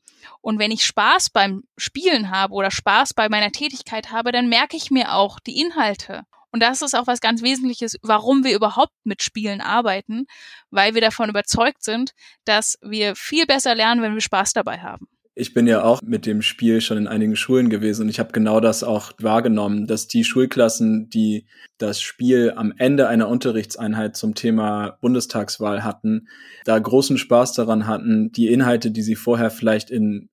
Und 0.41 0.59
wenn 0.59 0.71
ich 0.71 0.85
Spaß 0.85 1.31
beim 1.31 1.63
Spielen 1.77 2.29
habe 2.29 2.53
oder 2.53 2.71
Spaß 2.71 3.13
bei 3.13 3.29
meiner 3.29 3.51
Tätigkeit 3.51 4.11
habe, 4.11 4.31
dann 4.31 4.49
merke 4.49 4.77
ich 4.77 4.91
mir 4.91 5.13
auch 5.13 5.39
die 5.39 5.59
Inhalte. 5.59 6.23
Und 6.51 6.61
das 6.61 6.81
ist 6.81 6.95
auch 6.95 7.07
was 7.07 7.21
ganz 7.21 7.41
Wesentliches, 7.41 7.97
warum 8.01 8.43
wir 8.43 8.53
überhaupt 8.53 8.93
mit 9.03 9.23
Spielen 9.23 9.61
arbeiten, 9.61 10.25
weil 10.69 10.93
wir 10.93 11.01
davon 11.01 11.29
überzeugt 11.29 11.83
sind, 11.83 12.13
dass 12.43 12.77
wir 12.81 13.15
viel 13.15 13.45
besser 13.45 13.73
lernen, 13.73 14.01
wenn 14.01 14.13
wir 14.13 14.21
Spaß 14.21 14.53
dabei 14.53 14.79
haben 14.79 15.07
ich 15.41 15.55
bin 15.55 15.65
ja 15.65 15.83
auch 15.83 16.03
mit 16.03 16.27
dem 16.27 16.43
Spiel 16.43 16.81
schon 16.81 16.99
in 16.99 17.07
einigen 17.07 17.35
Schulen 17.35 17.71
gewesen 17.71 18.03
und 18.03 18.09
ich 18.09 18.19
habe 18.19 18.31
genau 18.31 18.59
das 18.59 18.83
auch 18.83 19.11
wahrgenommen, 19.17 19.87
dass 19.87 20.07
die 20.07 20.23
Schulklassen, 20.23 21.09
die 21.09 21.47
das 21.79 21.99
Spiel 21.99 22.53
am 22.55 22.71
Ende 22.77 23.07
einer 23.07 23.27
Unterrichtseinheit 23.27 24.15
zum 24.15 24.35
Thema 24.35 24.99
Bundestagswahl 25.01 25.83
hatten, 25.83 26.27
da 26.63 26.77
großen 26.77 27.17
Spaß 27.17 27.53
daran 27.53 27.87
hatten, 27.87 28.31
die 28.31 28.49
Inhalte, 28.49 28.91
die 28.91 29.01
sie 29.01 29.15
vorher 29.15 29.49
vielleicht 29.49 29.89
in 29.89 30.29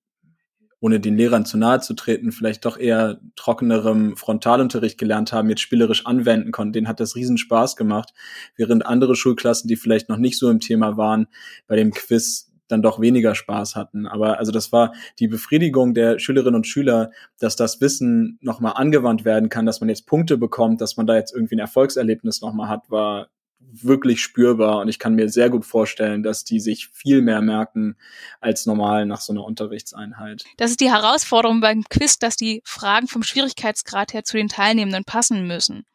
ohne 0.79 0.99
den 0.99 1.17
Lehrern 1.17 1.43
zu 1.43 1.57
nahe 1.57 1.81
zu 1.81 1.95
treten, 1.95 2.31
vielleicht 2.31 2.63
doch 2.63 2.77
eher 2.77 3.19
trockenerem 3.35 4.15
Frontalunterricht 4.15 4.97
gelernt 4.97 5.33
haben, 5.33 5.49
jetzt 5.49 5.61
spielerisch 5.61 6.05
anwenden 6.05 6.51
konnten. 6.51 6.71
Denen 6.71 6.87
hat 6.87 6.99
das 6.99 7.15
riesen 7.15 7.37
Spaß 7.37 7.75
gemacht, 7.75 8.13
während 8.55 8.85
andere 8.85 9.15
Schulklassen, 9.15 9.67
die 9.67 9.75
vielleicht 9.75 10.07
noch 10.07 10.17
nicht 10.17 10.37
so 10.37 10.49
im 10.49 10.59
Thema 10.59 10.95
waren, 10.95 11.27
bei 11.67 11.75
dem 11.75 11.91
Quiz 11.91 12.48
dann 12.71 12.81
doch 12.81 12.99
weniger 12.99 13.35
Spaß 13.35 13.75
hatten. 13.75 14.07
Aber 14.07 14.39
also 14.39 14.51
das 14.51 14.71
war 14.71 14.93
die 15.19 15.27
Befriedigung 15.27 15.93
der 15.93 16.19
Schülerinnen 16.19 16.55
und 16.55 16.67
Schüler, 16.67 17.11
dass 17.39 17.55
das 17.55 17.81
Wissen 17.81 18.37
nochmal 18.41 18.73
angewandt 18.75 19.25
werden 19.25 19.49
kann, 19.49 19.65
dass 19.65 19.81
man 19.81 19.89
jetzt 19.89 20.05
Punkte 20.05 20.37
bekommt, 20.37 20.81
dass 20.81 20.97
man 20.97 21.07
da 21.07 21.15
jetzt 21.15 21.33
irgendwie 21.33 21.55
ein 21.55 21.59
Erfolgserlebnis 21.59 22.41
nochmal 22.41 22.69
hat, 22.69 22.89
war 22.89 23.29
wirklich 23.71 24.21
spürbar 24.21 24.79
und 24.79 24.87
ich 24.87 24.99
kann 24.99 25.15
mir 25.15 25.29
sehr 25.29 25.49
gut 25.49 25.65
vorstellen, 25.65 26.23
dass 26.23 26.43
die 26.43 26.59
sich 26.59 26.87
viel 26.87 27.21
mehr 27.21 27.41
merken 27.41 27.97
als 28.39 28.65
normal 28.65 29.05
nach 29.05 29.21
so 29.21 29.33
einer 29.33 29.43
Unterrichtseinheit. 29.43 30.43
Das 30.57 30.71
ist 30.71 30.79
die 30.79 30.91
Herausforderung 30.91 31.61
beim 31.61 31.83
Quiz, 31.89 32.17
dass 32.17 32.35
die 32.35 32.61
Fragen 32.65 33.07
vom 33.07 33.21
Schwierigkeitsgrad 33.21 34.13
her 34.13 34.23
zu 34.23 34.37
den 34.37 34.47
Teilnehmenden 34.47 35.03
passen 35.03 35.45
müssen. 35.45 35.85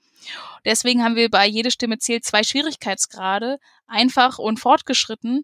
Deswegen 0.64 1.02
haben 1.02 1.16
wir 1.16 1.30
bei 1.30 1.46
jede 1.46 1.70
Stimme 1.70 1.98
zählt 1.98 2.24
zwei 2.24 2.42
Schwierigkeitsgrade, 2.42 3.58
einfach 3.86 4.38
und 4.38 4.60
fortgeschritten, 4.60 5.42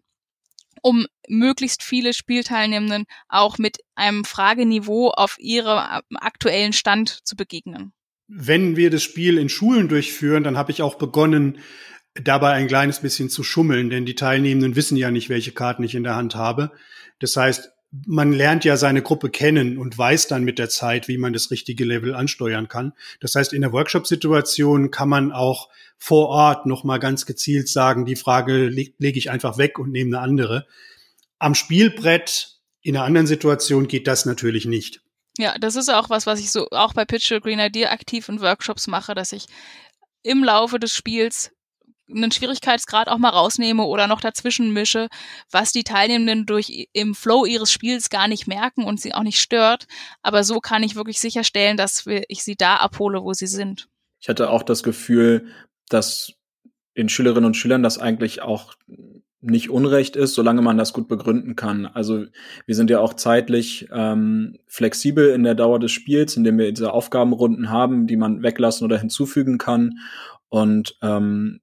um 0.81 1.05
möglichst 1.27 1.83
viele 1.83 2.13
Spielteilnehmenden 2.13 3.05
auch 3.29 3.57
mit 3.57 3.77
einem 3.95 4.25
Frageniveau 4.25 5.09
auf 5.09 5.37
ihrem 5.39 6.01
aktuellen 6.15 6.73
Stand 6.73 7.19
zu 7.23 7.35
begegnen. 7.35 7.93
Wenn 8.27 8.75
wir 8.77 8.89
das 8.89 9.03
Spiel 9.03 9.37
in 9.37 9.49
Schulen 9.49 9.89
durchführen, 9.89 10.43
dann 10.43 10.57
habe 10.57 10.71
ich 10.71 10.81
auch 10.81 10.95
begonnen, 10.95 11.59
dabei 12.15 12.53
ein 12.53 12.67
kleines 12.67 12.99
bisschen 12.99 13.29
zu 13.29 13.43
schummeln, 13.43 13.89
denn 13.89 14.05
die 14.05 14.15
Teilnehmenden 14.15 14.75
wissen 14.75 14.97
ja 14.97 15.11
nicht, 15.11 15.29
welche 15.29 15.51
Karten 15.51 15.83
ich 15.83 15.95
in 15.95 16.03
der 16.03 16.15
Hand 16.15 16.35
habe. 16.35 16.71
Das 17.19 17.35
heißt, 17.35 17.71
man 17.91 18.31
lernt 18.31 18.63
ja 18.63 18.77
seine 18.77 19.01
Gruppe 19.01 19.29
kennen 19.29 19.77
und 19.77 19.97
weiß 19.97 20.27
dann 20.27 20.43
mit 20.43 20.59
der 20.59 20.69
Zeit, 20.69 21.07
wie 21.09 21.17
man 21.17 21.33
das 21.33 21.51
richtige 21.51 21.83
Level 21.83 22.15
ansteuern 22.15 22.69
kann. 22.69 22.93
Das 23.19 23.35
heißt, 23.35 23.51
in 23.51 23.61
der 23.61 23.73
Workshop-Situation 23.73 24.91
kann 24.91 25.09
man 25.09 25.31
auch 25.33 25.69
vor 25.97 26.29
Ort 26.29 26.65
nochmal 26.65 26.99
ganz 26.99 27.25
gezielt 27.25 27.67
sagen, 27.67 28.05
die 28.05 28.15
Frage 28.15 28.67
lege 28.67 28.93
leg 28.97 29.17
ich 29.17 29.29
einfach 29.29 29.57
weg 29.57 29.77
und 29.77 29.91
nehme 29.91 30.17
eine 30.17 30.23
andere. 30.23 30.67
Am 31.37 31.53
Spielbrett 31.53 32.59
in 32.81 32.95
einer 32.95 33.05
anderen 33.05 33.27
Situation 33.27 33.87
geht 33.87 34.07
das 34.07 34.25
natürlich 34.25 34.65
nicht. 34.65 35.01
Ja, 35.37 35.57
das 35.59 35.75
ist 35.75 35.89
auch 35.89 36.09
was, 36.09 36.25
was 36.25 36.39
ich 36.39 36.51
so 36.51 36.67
auch 36.71 36.93
bei 36.93 37.05
Pitch 37.05 37.31
Green 37.41 37.59
Idea 37.59 37.91
aktiv 37.91 38.29
in 38.29 38.41
Workshops 38.41 38.87
mache, 38.87 39.15
dass 39.15 39.31
ich 39.31 39.47
im 40.23 40.43
Laufe 40.43 40.79
des 40.79 40.93
Spiels 40.93 41.51
einen 42.09 42.31
Schwierigkeitsgrad 42.31 43.07
auch 43.07 43.17
mal 43.17 43.29
rausnehme 43.29 43.83
oder 43.83 44.07
noch 44.07 44.21
dazwischen 44.21 44.73
mische, 44.73 45.07
was 45.51 45.71
die 45.71 45.83
Teilnehmenden 45.83 46.45
durch 46.45 46.87
im 46.93 47.15
Flow 47.15 47.45
ihres 47.45 47.71
Spiels 47.71 48.09
gar 48.09 48.27
nicht 48.27 48.47
merken 48.47 48.83
und 48.83 48.99
sie 48.99 49.13
auch 49.13 49.23
nicht 49.23 49.39
stört. 49.39 49.87
Aber 50.21 50.43
so 50.43 50.59
kann 50.59 50.83
ich 50.83 50.95
wirklich 50.95 51.19
sicherstellen, 51.19 51.77
dass 51.77 52.05
ich 52.27 52.43
sie 52.43 52.55
da 52.55 52.77
abhole, 52.77 53.23
wo 53.23 53.33
sie 53.33 53.47
sind. 53.47 53.87
Ich 54.19 54.29
hatte 54.29 54.49
auch 54.49 54.63
das 54.63 54.83
Gefühl, 54.83 55.47
dass 55.89 56.33
den 56.97 57.09
Schülerinnen 57.09 57.45
und 57.45 57.55
Schülern 57.55 57.83
das 57.83 57.97
eigentlich 57.97 58.41
auch 58.41 58.75
nicht 59.41 59.71
unrecht 59.71 60.15
ist, 60.15 60.35
solange 60.35 60.61
man 60.61 60.77
das 60.77 60.93
gut 60.93 61.07
begründen 61.07 61.55
kann. 61.55 61.87
Also 61.87 62.25
wir 62.67 62.75
sind 62.75 62.91
ja 62.91 62.99
auch 62.99 63.15
zeitlich 63.15 63.87
ähm, 63.91 64.59
flexibel 64.67 65.29
in 65.29 65.43
der 65.43 65.55
Dauer 65.55 65.79
des 65.79 65.91
Spiels, 65.91 66.37
indem 66.37 66.59
wir 66.59 66.71
diese 66.71 66.93
Aufgabenrunden 66.93 67.71
haben, 67.71 68.05
die 68.05 68.17
man 68.17 68.43
weglassen 68.43 68.85
oder 68.85 68.99
hinzufügen 68.99 69.57
kann. 69.57 69.97
Und 70.49 70.95
ähm, 71.01 71.59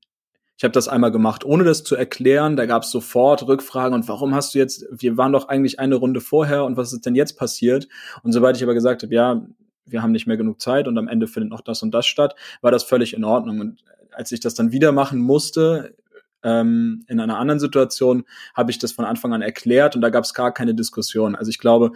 ich 0.58 0.64
habe 0.64 0.72
das 0.72 0.88
einmal 0.88 1.12
gemacht, 1.12 1.44
ohne 1.44 1.62
das 1.62 1.84
zu 1.84 1.94
erklären. 1.94 2.56
Da 2.56 2.66
gab 2.66 2.82
es 2.82 2.90
sofort 2.90 3.46
Rückfragen 3.46 3.94
und 3.94 4.08
warum 4.08 4.34
hast 4.34 4.54
du 4.54 4.58
jetzt, 4.58 4.84
wir 4.90 5.16
waren 5.16 5.32
doch 5.32 5.46
eigentlich 5.46 5.78
eine 5.78 5.94
Runde 5.94 6.20
vorher 6.20 6.64
und 6.64 6.76
was 6.76 6.92
ist 6.92 7.06
denn 7.06 7.14
jetzt 7.14 7.38
passiert? 7.38 7.86
Und 8.24 8.32
sobald 8.32 8.56
ich 8.56 8.64
aber 8.64 8.74
gesagt 8.74 9.04
habe, 9.04 9.14
ja, 9.14 9.46
wir 9.86 10.02
haben 10.02 10.10
nicht 10.10 10.26
mehr 10.26 10.36
genug 10.36 10.60
Zeit 10.60 10.88
und 10.88 10.98
am 10.98 11.06
Ende 11.06 11.28
findet 11.28 11.52
noch 11.52 11.60
das 11.60 11.80
und 11.84 11.92
das 11.92 12.06
statt, 12.06 12.34
war 12.60 12.72
das 12.72 12.82
völlig 12.82 13.14
in 13.14 13.22
Ordnung. 13.22 13.60
Und 13.60 13.84
als 14.10 14.32
ich 14.32 14.40
das 14.40 14.54
dann 14.54 14.72
wieder 14.72 14.90
machen 14.90 15.20
musste, 15.20 15.94
Ähm, 16.42 17.04
in 17.08 17.20
einer 17.20 17.38
anderen 17.38 17.58
Situation 17.58 18.24
habe 18.54 18.70
ich 18.70 18.78
das 18.78 18.92
von 18.92 19.04
Anfang 19.04 19.32
an 19.32 19.42
erklärt 19.42 19.96
und 19.96 20.02
da 20.02 20.10
gab 20.10 20.24
es 20.24 20.34
gar 20.34 20.52
keine 20.52 20.74
Diskussion. 20.74 21.34
Also 21.34 21.50
ich 21.50 21.58
glaube, 21.58 21.92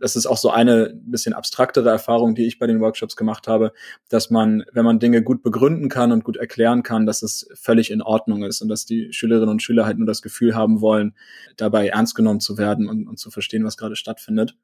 das 0.00 0.16
ist 0.16 0.26
auch 0.26 0.36
so 0.36 0.50
eine 0.50 0.92
bisschen 0.94 1.32
abstraktere 1.32 1.88
Erfahrung, 1.88 2.34
die 2.34 2.46
ich 2.46 2.58
bei 2.58 2.66
den 2.66 2.80
Workshops 2.80 3.16
gemacht 3.16 3.48
habe, 3.48 3.72
dass 4.08 4.30
man, 4.30 4.64
wenn 4.72 4.84
man 4.84 4.98
Dinge 4.98 5.22
gut 5.22 5.42
begründen 5.42 5.88
kann 5.88 6.12
und 6.12 6.24
gut 6.24 6.36
erklären 6.36 6.82
kann, 6.82 7.06
dass 7.06 7.22
es 7.22 7.48
völlig 7.54 7.90
in 7.90 8.02
Ordnung 8.02 8.42
ist 8.42 8.60
und 8.60 8.68
dass 8.68 8.84
die 8.84 9.12
Schülerinnen 9.12 9.48
und 9.48 9.62
Schüler 9.62 9.86
halt 9.86 9.98
nur 9.98 10.06
das 10.06 10.22
Gefühl 10.22 10.54
haben 10.54 10.80
wollen, 10.80 11.14
dabei 11.56 11.88
ernst 11.88 12.14
genommen 12.14 12.40
zu 12.40 12.58
werden 12.58 12.88
und, 12.88 13.08
und 13.08 13.18
zu 13.18 13.30
verstehen, 13.30 13.64
was 13.64 13.76
gerade 13.76 13.96
stattfindet. 13.96 14.56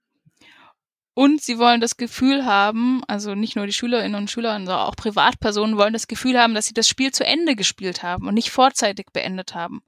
Und 1.14 1.42
sie 1.42 1.58
wollen 1.58 1.80
das 1.82 1.98
Gefühl 1.98 2.46
haben, 2.46 3.02
also 3.06 3.34
nicht 3.34 3.54
nur 3.54 3.66
die 3.66 3.72
Schülerinnen 3.72 4.14
und 4.14 4.30
Schüler, 4.30 4.54
sondern 4.54 4.78
auch 4.78 4.96
Privatpersonen 4.96 5.76
wollen 5.76 5.92
das 5.92 6.08
Gefühl 6.08 6.38
haben, 6.38 6.54
dass 6.54 6.66
sie 6.66 6.74
das 6.74 6.88
Spiel 6.88 7.12
zu 7.12 7.24
Ende 7.24 7.54
gespielt 7.54 8.02
haben 8.02 8.26
und 8.26 8.34
nicht 8.34 8.50
vorzeitig 8.50 9.06
beendet 9.12 9.54
haben. 9.54 9.82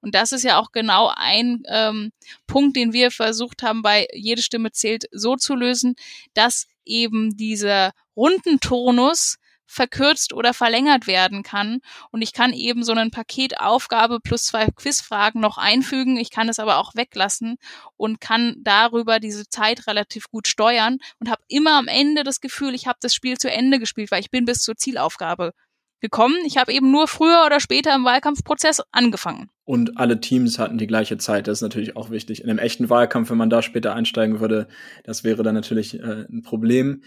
Und 0.00 0.14
das 0.14 0.30
ist 0.30 0.44
ja 0.44 0.58
auch 0.58 0.70
genau 0.70 1.12
ein 1.16 1.64
ähm, 1.66 2.12
Punkt, 2.46 2.76
den 2.76 2.92
wir 2.92 3.10
versucht 3.10 3.64
haben, 3.64 3.82
bei 3.82 4.06
jede 4.12 4.42
Stimme 4.42 4.70
zählt 4.70 5.06
so 5.10 5.34
zu 5.34 5.56
lösen, 5.56 5.96
dass 6.34 6.68
eben 6.84 7.36
dieser 7.36 7.92
Rundenturnus 8.16 9.38
verkürzt 9.68 10.32
oder 10.32 10.54
verlängert 10.54 11.06
werden 11.06 11.44
kann. 11.44 11.80
Und 12.10 12.22
ich 12.22 12.32
kann 12.32 12.52
eben 12.52 12.82
so 12.82 12.92
einen 12.92 13.10
Paketaufgabe 13.10 14.18
plus 14.18 14.44
zwei 14.44 14.66
Quizfragen 14.66 15.40
noch 15.40 15.58
einfügen. 15.58 16.16
Ich 16.16 16.30
kann 16.30 16.48
es 16.48 16.58
aber 16.58 16.78
auch 16.78 16.94
weglassen 16.94 17.56
und 17.96 18.20
kann 18.20 18.56
darüber 18.58 19.20
diese 19.20 19.48
Zeit 19.48 19.86
relativ 19.86 20.28
gut 20.30 20.48
steuern 20.48 20.98
und 21.20 21.30
habe 21.30 21.42
immer 21.48 21.78
am 21.78 21.86
Ende 21.86 22.24
das 22.24 22.40
Gefühl, 22.40 22.74
ich 22.74 22.86
habe 22.86 22.98
das 23.00 23.14
Spiel 23.14 23.36
zu 23.36 23.50
Ende 23.50 23.78
gespielt, 23.78 24.10
weil 24.10 24.20
ich 24.20 24.30
bin 24.30 24.46
bis 24.46 24.62
zur 24.62 24.76
Zielaufgabe 24.76 25.52
gekommen. 26.00 26.36
Ich 26.46 26.56
habe 26.56 26.72
eben 26.72 26.90
nur 26.90 27.08
früher 27.08 27.44
oder 27.44 27.60
später 27.60 27.94
im 27.94 28.04
Wahlkampfprozess 28.04 28.82
angefangen. 28.92 29.50
Und 29.64 29.98
alle 29.98 30.20
Teams 30.20 30.58
hatten 30.58 30.78
die 30.78 30.86
gleiche 30.86 31.18
Zeit. 31.18 31.46
Das 31.46 31.58
ist 31.58 31.62
natürlich 31.62 31.96
auch 31.96 32.10
wichtig. 32.10 32.42
In 32.42 32.48
einem 32.48 32.58
echten 32.58 32.88
Wahlkampf, 32.88 33.30
wenn 33.30 33.38
man 33.38 33.50
da 33.50 33.62
später 33.62 33.94
einsteigen 33.94 34.40
würde, 34.40 34.68
das 35.04 35.24
wäre 35.24 35.42
dann 35.42 35.54
natürlich 35.54 35.98
äh, 35.98 36.24
ein 36.30 36.42
Problem. 36.42 37.02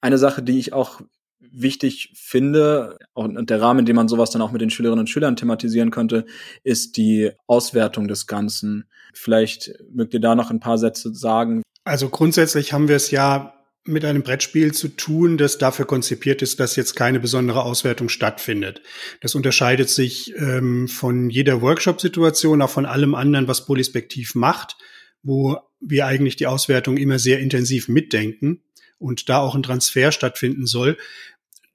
Eine 0.00 0.18
Sache, 0.18 0.42
die 0.42 0.58
ich 0.58 0.72
auch 0.72 1.00
wichtig 1.40 2.12
finde, 2.14 2.98
und 3.14 3.50
der 3.50 3.60
Rahmen, 3.60 3.80
in 3.80 3.86
dem 3.86 3.96
man 3.96 4.08
sowas 4.08 4.30
dann 4.30 4.42
auch 4.42 4.52
mit 4.52 4.60
den 4.60 4.70
Schülerinnen 4.70 5.00
und 5.00 5.10
Schülern 5.10 5.36
thematisieren 5.36 5.90
könnte, 5.90 6.26
ist 6.64 6.96
die 6.96 7.30
Auswertung 7.46 8.08
des 8.08 8.26
Ganzen. 8.26 8.84
Vielleicht 9.12 9.72
mögt 9.92 10.14
ihr 10.14 10.20
da 10.20 10.34
noch 10.34 10.50
ein 10.50 10.60
paar 10.60 10.78
Sätze 10.78 11.14
sagen. 11.14 11.62
Also 11.84 12.08
grundsätzlich 12.08 12.72
haben 12.72 12.88
wir 12.88 12.96
es 12.96 13.10
ja 13.10 13.52
mit 13.84 14.04
einem 14.04 14.22
Brettspiel 14.22 14.72
zu 14.74 14.88
tun, 14.88 15.38
das 15.38 15.58
dafür 15.58 15.86
konzipiert 15.86 16.42
ist, 16.42 16.58
dass 16.58 16.74
jetzt 16.74 16.96
keine 16.96 17.20
besondere 17.20 17.62
Auswertung 17.62 18.08
stattfindet. 18.08 18.82
Das 19.20 19.34
unterscheidet 19.34 19.88
sich 19.88 20.34
ähm, 20.36 20.88
von 20.88 21.30
jeder 21.30 21.62
Workshop-Situation, 21.62 22.62
auch 22.62 22.70
von 22.70 22.86
allem 22.86 23.14
anderen, 23.14 23.46
was 23.46 23.64
Polyspektiv 23.64 24.34
macht, 24.34 24.76
wo 25.22 25.58
wir 25.80 26.06
eigentlich 26.06 26.34
die 26.34 26.48
Auswertung 26.48 26.96
immer 26.96 27.20
sehr 27.20 27.38
intensiv 27.38 27.88
mitdenken 27.88 28.62
und 28.98 29.28
da 29.28 29.38
auch 29.38 29.54
ein 29.54 29.62
Transfer 29.62 30.12
stattfinden 30.12 30.66
soll. 30.66 30.96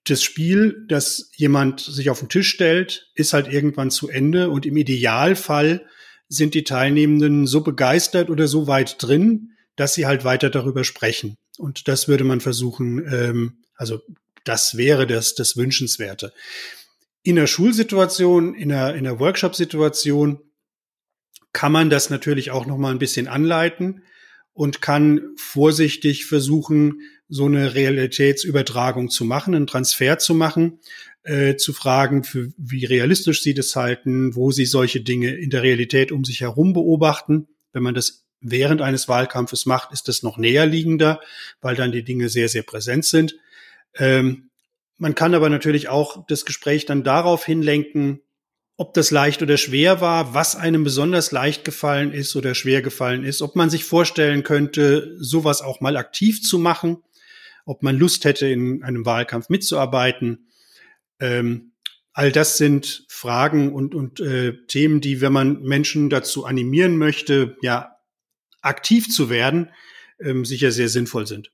Das 0.05 0.23
Spiel, 0.23 0.85
das 0.87 1.29
jemand 1.35 1.79
sich 1.79 2.09
auf 2.09 2.19
den 2.19 2.29
Tisch 2.29 2.49
stellt, 2.49 3.11
ist 3.15 3.33
halt 3.33 3.47
irgendwann 3.47 3.91
zu 3.91 4.09
Ende 4.09 4.49
und 4.49 4.65
im 4.65 4.77
Idealfall 4.77 5.85
sind 6.27 6.53
die 6.53 6.63
Teilnehmenden 6.63 7.45
so 7.45 7.61
begeistert 7.61 8.29
oder 8.29 8.47
so 8.47 8.65
weit 8.65 8.95
drin, 8.99 9.51
dass 9.75 9.93
sie 9.93 10.05
halt 10.05 10.23
weiter 10.23 10.49
darüber 10.49 10.83
sprechen. 10.83 11.35
Und 11.57 11.87
das 11.87 12.07
würde 12.07 12.23
man 12.23 12.39
versuchen, 12.39 13.05
ähm, 13.11 13.63
also 13.75 14.01
das 14.43 14.77
wäre 14.77 15.05
das, 15.05 15.35
das 15.35 15.57
Wünschenswerte. 15.57 16.33
In 17.21 17.35
der 17.35 17.47
Schulsituation, 17.47 18.55
in 18.55 18.69
der, 18.69 18.95
in 18.95 19.03
der 19.03 19.19
Workshop-Situation 19.19 20.39
kann 21.53 21.71
man 21.71 21.89
das 21.89 22.09
natürlich 22.09 22.49
auch 22.49 22.65
noch 22.65 22.77
mal 22.77 22.91
ein 22.91 22.99
bisschen 22.99 23.27
anleiten 23.27 24.03
und 24.61 24.79
kann 24.79 25.33
vorsichtig 25.37 26.27
versuchen, 26.27 27.01
so 27.27 27.47
eine 27.47 27.73
Realitätsübertragung 27.73 29.09
zu 29.09 29.25
machen, 29.25 29.55
einen 29.55 29.65
Transfer 29.65 30.19
zu 30.19 30.35
machen, 30.35 30.77
äh, 31.23 31.55
zu 31.55 31.73
fragen, 31.73 32.23
für, 32.23 32.49
wie 32.57 32.85
realistisch 32.85 33.41
sie 33.41 33.55
das 33.55 33.75
halten, 33.75 34.35
wo 34.35 34.51
sie 34.51 34.67
solche 34.67 35.01
Dinge 35.01 35.33
in 35.33 35.49
der 35.49 35.63
Realität 35.63 36.11
um 36.11 36.23
sich 36.23 36.41
herum 36.41 36.73
beobachten. 36.73 37.47
Wenn 37.73 37.81
man 37.81 37.95
das 37.95 38.27
während 38.39 38.83
eines 38.83 39.07
Wahlkampfes 39.07 39.65
macht, 39.65 39.93
ist 39.93 40.07
das 40.07 40.21
noch 40.21 40.37
näher 40.37 40.67
liegender, 40.67 41.21
weil 41.59 41.75
dann 41.75 41.91
die 41.91 42.03
Dinge 42.03 42.29
sehr, 42.29 42.47
sehr 42.47 42.61
präsent 42.61 43.05
sind. 43.05 43.39
Ähm, 43.95 44.51
man 44.99 45.15
kann 45.15 45.33
aber 45.33 45.49
natürlich 45.49 45.89
auch 45.89 46.23
das 46.27 46.45
Gespräch 46.45 46.85
dann 46.85 47.03
darauf 47.03 47.45
hinlenken, 47.45 48.21
ob 48.77 48.93
das 48.93 49.11
leicht 49.11 49.41
oder 49.41 49.57
schwer 49.57 50.01
war, 50.01 50.33
was 50.33 50.55
einem 50.55 50.83
besonders 50.83 51.31
leicht 51.31 51.65
gefallen 51.65 52.13
ist 52.13 52.35
oder 52.35 52.55
schwer 52.55 52.81
gefallen 52.81 53.23
ist, 53.23 53.41
ob 53.41 53.55
man 53.55 53.69
sich 53.69 53.83
vorstellen 53.83 54.43
könnte, 54.43 55.15
sowas 55.19 55.61
auch 55.61 55.81
mal 55.81 55.97
aktiv 55.97 56.41
zu 56.41 56.57
machen, 56.57 56.97
ob 57.65 57.83
man 57.83 57.97
Lust 57.97 58.25
hätte, 58.25 58.47
in 58.47 58.83
einem 58.83 59.05
Wahlkampf 59.05 59.49
mitzuarbeiten. 59.49 60.47
Ähm, 61.19 61.73
all 62.13 62.31
das 62.31 62.57
sind 62.57 63.05
Fragen 63.07 63.71
und, 63.73 63.93
und 63.93 64.19
äh, 64.19 64.53
Themen, 64.67 64.99
die, 64.99 65.21
wenn 65.21 65.33
man 65.33 65.61
Menschen 65.61 66.09
dazu 66.09 66.45
animieren 66.45 66.97
möchte, 66.97 67.57
ja, 67.61 67.97
aktiv 68.61 69.09
zu 69.09 69.29
werden, 69.29 69.69
ähm, 70.19 70.45
sicher 70.45 70.71
sehr 70.71 70.89
sinnvoll 70.89 71.27
sind. 71.27 71.51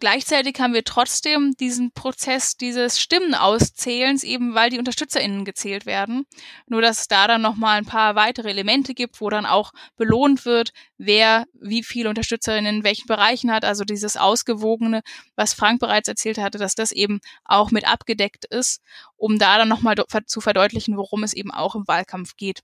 Gleichzeitig 0.00 0.60
haben 0.60 0.74
wir 0.74 0.84
trotzdem 0.84 1.54
diesen 1.58 1.90
Prozess 1.90 2.56
dieses 2.56 3.00
Stimmenauszählens, 3.00 4.22
eben 4.22 4.54
weil 4.54 4.70
die 4.70 4.78
UnterstützerInnen 4.78 5.44
gezählt 5.44 5.86
werden. 5.86 6.24
Nur, 6.68 6.82
dass 6.82 7.00
es 7.00 7.08
da 7.08 7.26
dann 7.26 7.42
nochmal 7.42 7.78
ein 7.78 7.84
paar 7.84 8.14
weitere 8.14 8.50
Elemente 8.50 8.94
gibt, 8.94 9.20
wo 9.20 9.28
dann 9.28 9.44
auch 9.44 9.72
belohnt 9.96 10.44
wird, 10.44 10.72
wer 10.98 11.46
wie 11.52 11.82
viele 11.82 12.10
UnterstützerInnen 12.10 12.76
in 12.76 12.84
welchen 12.84 13.08
Bereichen 13.08 13.50
hat. 13.50 13.64
Also 13.64 13.82
dieses 13.82 14.16
Ausgewogene, 14.16 15.02
was 15.34 15.52
Frank 15.52 15.80
bereits 15.80 16.06
erzählt 16.06 16.38
hatte, 16.38 16.58
dass 16.58 16.76
das 16.76 16.92
eben 16.92 17.18
auch 17.44 17.72
mit 17.72 17.84
abgedeckt 17.84 18.44
ist, 18.44 18.80
um 19.16 19.40
da 19.40 19.58
dann 19.58 19.68
nochmal 19.68 19.96
zu 20.26 20.40
verdeutlichen, 20.40 20.96
worum 20.96 21.24
es 21.24 21.32
eben 21.32 21.50
auch 21.50 21.74
im 21.74 21.88
Wahlkampf 21.88 22.36
geht. 22.36 22.60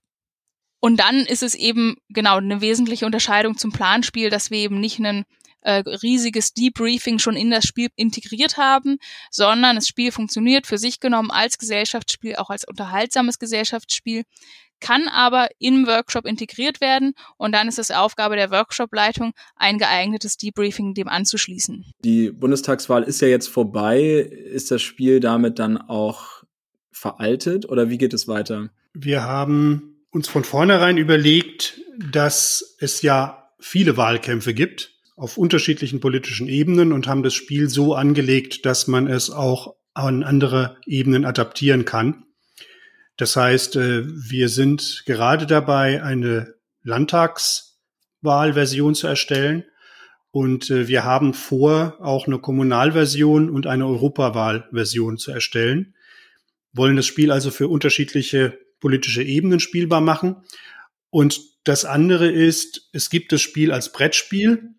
Und 0.79 1.01
dann 1.01 1.21
ist 1.21 1.43
es 1.43 1.57
eben 1.57 1.97
genau 2.11 2.37
eine 2.37 2.61
wesentliche 2.61 3.07
Unterscheidung 3.07 3.57
zum 3.59 3.73
Planspiel, 3.73 4.31
dass 4.31 4.53
wir 4.53 4.59
eben 4.59 4.79
nicht 4.79 5.01
einen 5.01 5.25
äh, 5.65 5.83
riesiges 6.03 6.55
Debriefing 6.55 7.19
schon 7.19 7.37
in 7.37 7.51
das 7.51 7.65
Spiel 7.65 7.89
integriert 7.97 8.57
haben, 8.57 8.99
sondern 9.31 9.77
das 9.77 9.89
Spiel 9.89 10.13
funktioniert 10.13 10.67
für 10.67 10.79
sich 10.79 11.01
genommen 11.01 11.31
als 11.31 11.59
Gesellschaftsspiel, 11.59 12.37
auch 12.37 12.51
als 12.51 12.67
unterhaltsames 12.67 13.39
Gesellschaftsspiel, 13.39 14.23
kann 14.81 15.09
aber 15.09 15.49
im 15.59 15.87
Workshop 15.87 16.27
integriert 16.27 16.81
werden 16.81 17.15
und 17.39 17.53
dann 17.53 17.69
ist 17.69 17.79
es 17.79 17.91
Aufgabe 17.91 18.37
der 18.37 18.51
Workshop-Leitung, 18.51 19.33
ein 19.57 19.79
geeignetes 19.79 20.37
Debriefing 20.37 20.95
dem 20.95 21.09
anzuschließen. 21.09 21.85
Die 22.05 22.31
Bundestagswahl 22.31 23.03
ist 23.03 23.21
ja 23.23 23.29
jetzt 23.29 23.49
vorbei. 23.49 24.03
Ist 24.03 24.71
das 24.71 24.83
Spiel 24.83 25.21
damit 25.21 25.59
dann 25.59 25.79
auch 25.79 26.45
veraltet 26.93 27.67
oder 27.69 27.89
wie 27.89 27.99
geht 27.99 28.13
es 28.13 28.29
weiter? 28.29 28.71
Wir 28.93 29.23
haben 29.23 30.05
uns 30.11 30.29
von 30.29 30.45
vornherein 30.45 30.99
überlegt, 30.99 31.81
dass 31.99 32.77
es 32.79 33.01
ja 33.03 33.51
viele 33.59 33.97
Wahlkämpfe 33.97 34.53
gibt 34.53 34.94
auf 35.17 35.39
unterschiedlichen 35.39 36.01
politischen 36.01 36.49
Ebenen 36.49 36.93
und 36.93 37.07
haben 37.07 37.23
das 37.23 37.35
Spiel 37.35 37.69
so 37.69 37.95
angelegt, 37.95 38.67
dass 38.67 38.89
man 38.89 39.07
es 39.07 39.31
auch 39.31 39.77
an 39.95 40.25
andere 40.25 40.77
Ebenen 40.87 41.25
adaptieren 41.25 41.85
kann. 41.85 42.25
Das 43.17 43.37
heißt, 43.37 43.77
äh, 43.77 44.03
wir 44.07 44.49
sind 44.49 45.05
gerade 45.07 45.47
dabei, 45.47 46.03
eine 46.03 46.55
Landtagswahlversion 46.83 48.97
zu 48.97 49.07
erstellen. 49.07 49.63
Und 50.33 50.69
äh, 50.71 50.89
wir 50.89 51.05
haben 51.05 51.33
vor, 51.33 51.97
auch 52.01 52.27
eine 52.27 52.41
Kommunalversion 52.41 53.51
und 53.51 53.69
eine 53.69 53.87
Europawahlversion 53.87 55.17
zu 55.17 55.31
erstellen. 55.31 55.95
Wollen 56.73 56.97
das 56.97 57.07
Spiel 57.07 57.31
also 57.31 57.53
für 57.53 57.69
unterschiedliche 57.69 58.59
politische 58.81 59.23
Ebenen 59.23 59.61
spielbar 59.61 60.01
machen. 60.01 60.43
Und 61.11 61.41
das 61.63 61.85
andere 61.85 62.29
ist, 62.29 62.91
es 62.93 63.11
gibt 63.11 63.31
das 63.31 63.41
Spiel 63.41 63.71
als 63.71 63.93
Brettspiel. 63.93 64.74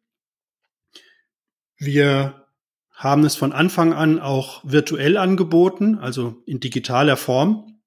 Wir 1.77 2.45
haben 2.91 3.25
es 3.25 3.35
von 3.35 3.51
Anfang 3.51 3.93
an 3.93 4.19
auch 4.19 4.61
virtuell 4.63 5.17
angeboten, 5.17 5.97
also 5.97 6.41
in 6.45 6.59
digitaler 6.59 7.17
Form 7.17 7.81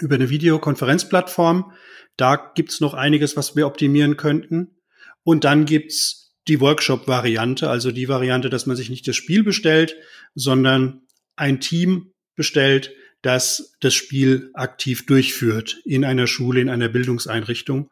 über 0.00 0.14
eine 0.14 0.30
Videokonferenzplattform. 0.30 1.72
Da 2.16 2.52
gibt's 2.54 2.80
noch 2.80 2.94
einiges, 2.94 3.36
was 3.36 3.54
wir 3.54 3.66
optimieren 3.66 4.16
könnten. 4.16 4.78
Und 5.22 5.44
dann 5.44 5.66
gibt's 5.66 6.34
die 6.48 6.60
Workshop-Variante, 6.60 7.68
also 7.68 7.92
die 7.92 8.08
Variante, 8.08 8.48
dass 8.48 8.66
man 8.66 8.76
sich 8.76 8.88
nicht 8.88 9.06
das 9.06 9.16
Spiel 9.16 9.44
bestellt, 9.44 9.94
sondern 10.34 11.02
ein 11.36 11.60
Team 11.60 12.12
bestellt, 12.34 12.92
das 13.22 13.76
das 13.80 13.94
Spiel 13.94 14.50
aktiv 14.54 15.04
durchführt 15.04 15.80
in 15.84 16.04
einer 16.04 16.26
Schule, 16.26 16.60
in 16.60 16.70
einer 16.70 16.88
Bildungseinrichtung. 16.88 17.90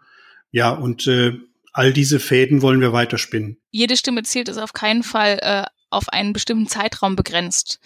Ja, 0.50 0.70
und 0.70 1.06
äh, 1.06 1.38
all 1.72 1.92
diese 1.92 2.20
Fäden 2.20 2.62
wollen 2.62 2.80
wir 2.80 2.92
weiterspinnen. 2.92 3.60
Jede 3.70 3.96
Stimme 3.96 4.22
zählt 4.22 4.48
ist 4.48 4.58
auf 4.58 4.72
keinen 4.72 5.02
Fall 5.02 5.38
äh, 5.42 5.64
auf 5.90 6.08
einen 6.10 6.32
bestimmten 6.32 6.68
Zeitraum 6.68 7.16
begrenzt. 7.16 7.80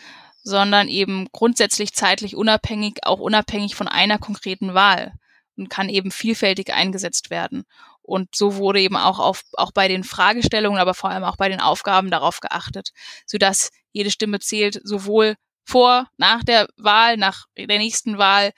sondern 0.44 0.88
eben 0.88 1.28
grundsätzlich 1.30 1.92
zeitlich 1.92 2.34
unabhängig, 2.34 2.98
auch 3.04 3.20
unabhängig 3.20 3.76
von 3.76 3.86
einer 3.86 4.18
konkreten 4.18 4.74
Wahl 4.74 5.12
und 5.56 5.70
kann 5.70 5.88
eben 5.88 6.10
vielfältig 6.10 6.72
eingesetzt 6.72 7.30
werden. 7.30 7.62
Und 8.02 8.34
so 8.34 8.56
wurde 8.56 8.80
eben 8.80 8.96
auch 8.96 9.20
auf, 9.20 9.44
auch 9.52 9.70
bei 9.70 9.86
den 9.86 10.02
Fragestellungen, 10.02 10.80
aber 10.80 10.94
vor 10.94 11.10
allem 11.10 11.22
auch 11.22 11.36
bei 11.36 11.48
den 11.48 11.60
Aufgaben 11.60 12.10
darauf 12.10 12.40
geachtet, 12.40 12.90
sodass 13.26 13.70
jede 13.92 14.10
Stimme 14.10 14.40
zählt, 14.40 14.80
sowohl 14.82 15.36
vor, 15.64 16.08
nach 16.16 16.42
der 16.42 16.66
Wahl, 16.76 17.16
nach 17.16 17.46
der 17.56 17.78
nächsten 17.78 18.18
Wahl, 18.18 18.50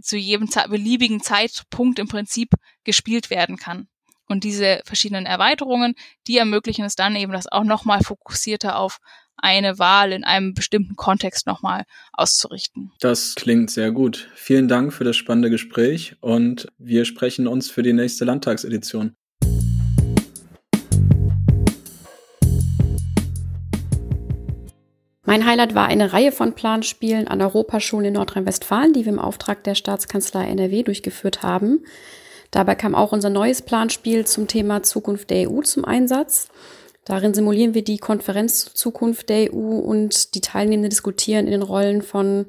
zu 0.00 0.16
jedem 0.16 0.48
beliebigen 0.70 1.20
Zeitpunkt 1.20 1.98
im 1.98 2.08
Prinzip 2.08 2.54
gespielt 2.84 3.28
werden 3.28 3.56
kann. 3.56 3.88
Und 4.28 4.44
diese 4.44 4.80
verschiedenen 4.84 5.26
Erweiterungen, 5.26 5.94
die 6.26 6.38
ermöglichen 6.38 6.84
es 6.84 6.96
dann 6.96 7.16
eben, 7.16 7.32
das 7.32 7.50
auch 7.50 7.64
nochmal 7.64 8.00
fokussierter 8.02 8.78
auf 8.78 8.98
eine 9.36 9.78
Wahl 9.78 10.12
in 10.12 10.24
einem 10.24 10.54
bestimmten 10.54 10.94
Kontext 10.96 11.46
nochmal 11.46 11.84
auszurichten. 12.12 12.92
Das 13.00 13.34
klingt 13.34 13.70
sehr 13.70 13.90
gut. 13.90 14.30
Vielen 14.34 14.68
Dank 14.68 14.92
für 14.92 15.04
das 15.04 15.16
spannende 15.16 15.50
Gespräch 15.50 16.16
und 16.20 16.68
wir 16.78 17.04
sprechen 17.04 17.46
uns 17.46 17.70
für 17.70 17.82
die 17.82 17.92
nächste 17.92 18.24
Landtagsedition. 18.24 19.14
Mein 25.24 25.46
Highlight 25.46 25.74
war 25.74 25.86
eine 25.86 26.12
Reihe 26.12 26.30
von 26.30 26.54
Planspielen 26.54 27.26
an 27.26 27.40
Europaschulen 27.40 28.06
in 28.06 28.12
Nordrhein-Westfalen, 28.14 28.92
die 28.92 29.06
wir 29.06 29.12
im 29.12 29.18
Auftrag 29.18 29.64
der 29.64 29.74
Staatskanzlei 29.74 30.44
NRW 30.46 30.82
durchgeführt 30.82 31.42
haben. 31.42 31.84
Dabei 32.52 32.74
kam 32.76 32.94
auch 32.94 33.12
unser 33.12 33.30
neues 33.30 33.62
Planspiel 33.62 34.26
zum 34.26 34.46
Thema 34.46 34.82
Zukunft 34.84 35.30
der 35.30 35.50
EU 35.50 35.62
zum 35.62 35.84
Einsatz. 35.84 36.48
Darin 37.04 37.34
simulieren 37.34 37.74
wir 37.74 37.82
die 37.82 37.98
Konferenz 37.98 38.72
Zukunft 38.74 39.30
der 39.30 39.52
EU 39.52 39.78
und 39.78 40.34
die 40.34 40.40
Teilnehmenden 40.40 40.90
diskutieren 40.90 41.46
in 41.46 41.52
den 41.52 41.62
Rollen 41.62 42.02
von 42.02 42.46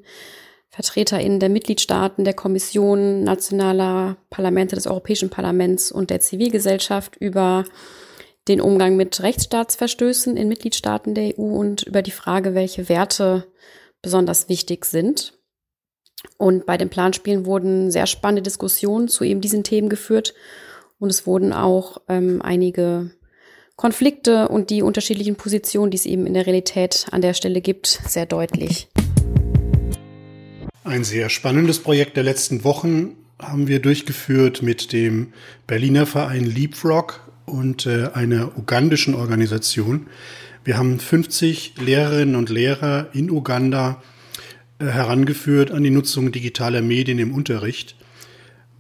VertreterInnen 0.70 1.40
der 1.40 1.50
Mitgliedstaaten, 1.50 2.26
der 2.26 2.34
Kommission, 2.34 3.24
nationaler 3.24 4.18
Parlamente, 4.30 4.76
des 4.76 4.88
Europäischen 4.88 5.30
Parlaments 5.30 5.92
und 5.92 6.10
der 6.10 6.20
Zivilgesellschaft 6.20 7.16
über 7.16 7.64
den 8.50 8.60
Umgang 8.60 8.98
mit 8.98 9.22
Rechtsstaatsverstößen 9.22 10.36
in 10.36 10.50
Mitgliedstaaten 10.50 11.16
der 11.16 11.40
EU 11.40 11.44
und 11.44 11.84
über 11.84 12.02
die 12.02 12.12
Frage, 12.12 12.56
welche 12.56 12.90
Werte 12.90 13.48
besonders 14.02 14.50
wichtig 14.50 14.84
sind. 14.84 15.34
Und 16.38 16.66
bei 16.66 16.78
den 16.78 16.90
Planspielen 16.90 17.46
wurden 17.46 17.92
sehr 17.92 18.08
spannende 18.08 18.42
Diskussionen 18.42 19.08
zu 19.08 19.24
eben 19.24 19.42
diesen 19.42 19.64
Themen 19.64 19.90
geführt 19.90 20.34
und 21.00 21.10
es 21.10 21.28
wurden 21.28 21.54
auch 21.54 21.98
ähm, 22.08 22.42
einige 22.42 23.12
Konflikte 23.76 24.48
und 24.48 24.70
die 24.70 24.82
unterschiedlichen 24.82 25.36
Positionen, 25.36 25.92
die 25.92 25.98
es 25.98 26.06
eben 26.06 26.26
in 26.26 26.34
der 26.34 26.46
Realität 26.46 27.08
an 27.12 27.22
der 27.22 27.34
Stelle 27.34 27.60
gibt, 27.62 27.88
sehr 28.08 28.26
deutlich. 28.26 28.88
Ein 30.84 31.04
sehr 31.04 31.30
spannendes 31.30 31.80
Projekt 31.80 32.18
der 32.18 32.24
letzten 32.24 32.64
Wochen 32.64 33.16
haben 33.40 33.68
wir 33.68 33.80
durchgeführt 33.80 34.62
mit 34.62 34.94
dem 34.94 35.34
Berliner 35.68 36.06
Verein 36.06 36.46
Leapfrog 36.46 37.20
und 37.46 37.86
äh, 37.86 38.10
einer 38.14 38.58
ugandischen 38.58 39.16
Organisation. 39.16 40.08
Wir 40.64 40.78
haben 40.78 41.00
50 41.00 41.76
Lehrerinnen 41.82 42.36
und 42.36 42.50
Lehrer 42.50 43.08
in 43.14 43.30
Uganda 43.30 44.02
herangeführt 44.92 45.72
an 45.72 45.84
die 45.84 45.90
Nutzung 45.90 46.32
digitaler 46.32 46.82
Medien 46.82 47.20
im 47.20 47.34
Unterricht 47.34 47.96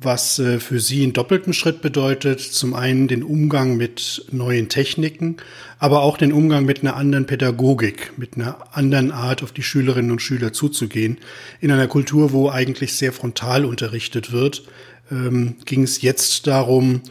was 0.05 0.39
äh, 0.39 0.59
für 0.59 0.79
sie 0.79 1.03
einen 1.03 1.13
doppelten 1.13 1.53
Schritt 1.53 1.81
bedeutet. 1.81 2.41
Zum 2.41 2.73
einen 2.73 3.07
den 3.07 3.23
Umgang 3.23 3.77
mit 3.77 4.25
neuen 4.31 4.69
Techniken, 4.69 5.37
aber 5.79 6.01
auch 6.01 6.17
den 6.17 6.33
Umgang 6.33 6.65
mit 6.65 6.81
einer 6.81 6.95
anderen 6.95 7.25
Pädagogik, 7.25 8.13
mit 8.17 8.35
einer 8.35 8.75
anderen 8.75 9.11
Art 9.11 9.43
auf 9.43 9.51
die 9.51 9.63
Schülerinnen 9.63 10.11
und 10.11 10.21
Schüler 10.21 10.53
zuzugehen. 10.53 11.17
In 11.61 11.71
einer 11.71 11.87
Kultur, 11.87 12.31
wo 12.31 12.49
eigentlich 12.49 12.93
sehr 12.93 13.13
frontal 13.13 13.65
unterrichtet 13.65 14.31
wird, 14.31 14.63
ähm, 15.11 15.55
ging 15.65 15.83
es 15.83 16.01
jetzt 16.01 16.47
darum, 16.47 17.01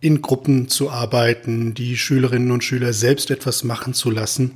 in 0.00 0.20
Gruppen 0.20 0.68
zu 0.68 0.90
arbeiten, 0.90 1.74
die 1.74 1.96
Schülerinnen 1.96 2.50
und 2.50 2.64
Schüler 2.64 2.92
selbst 2.92 3.30
etwas 3.30 3.62
machen 3.62 3.94
zu 3.94 4.10
lassen 4.10 4.52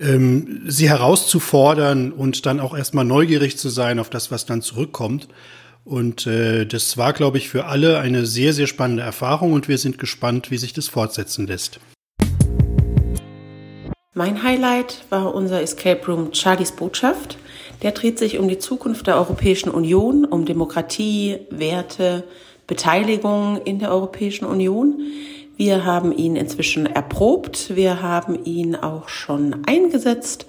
ähm, 0.00 0.62
sie 0.66 0.88
herauszufordern 0.88 2.12
und 2.12 2.46
dann 2.46 2.60
auch 2.60 2.76
erstmal 2.76 3.04
neugierig 3.04 3.58
zu 3.58 3.68
sein 3.68 3.98
auf 3.98 4.10
das, 4.10 4.30
was 4.30 4.46
dann 4.46 4.62
zurückkommt. 4.62 5.28
Und 5.84 6.26
äh, 6.26 6.64
das 6.64 6.96
war, 6.96 7.12
glaube 7.12 7.38
ich, 7.38 7.48
für 7.48 7.66
alle 7.66 7.98
eine 7.98 8.24
sehr, 8.26 8.52
sehr 8.52 8.66
spannende 8.66 9.02
Erfahrung 9.02 9.52
und 9.52 9.68
wir 9.68 9.78
sind 9.78 9.98
gespannt, 9.98 10.50
wie 10.50 10.58
sich 10.58 10.72
das 10.72 10.88
fortsetzen 10.88 11.46
lässt. 11.46 11.80
Mein 14.14 14.42
Highlight 14.42 15.04
war 15.08 15.34
unser 15.34 15.62
Escape 15.62 16.06
Room 16.06 16.34
Charlies 16.34 16.72
Botschaft. 16.72 17.38
Der 17.82 17.92
dreht 17.92 18.18
sich 18.18 18.38
um 18.38 18.46
die 18.46 18.58
Zukunft 18.58 19.06
der 19.06 19.16
Europäischen 19.16 19.70
Union, 19.70 20.24
um 20.24 20.44
Demokratie, 20.44 21.38
Werte, 21.50 22.24
Beteiligung 22.66 23.60
in 23.64 23.78
der 23.78 23.90
Europäischen 23.90 24.44
Union. 24.44 25.00
Wir 25.56 25.84
haben 25.84 26.12
ihn 26.12 26.36
inzwischen 26.36 26.86
erprobt, 26.86 27.76
wir 27.76 28.02
haben 28.02 28.44
ihn 28.44 28.74
auch 28.74 29.08
schon 29.08 29.64
eingesetzt 29.66 30.46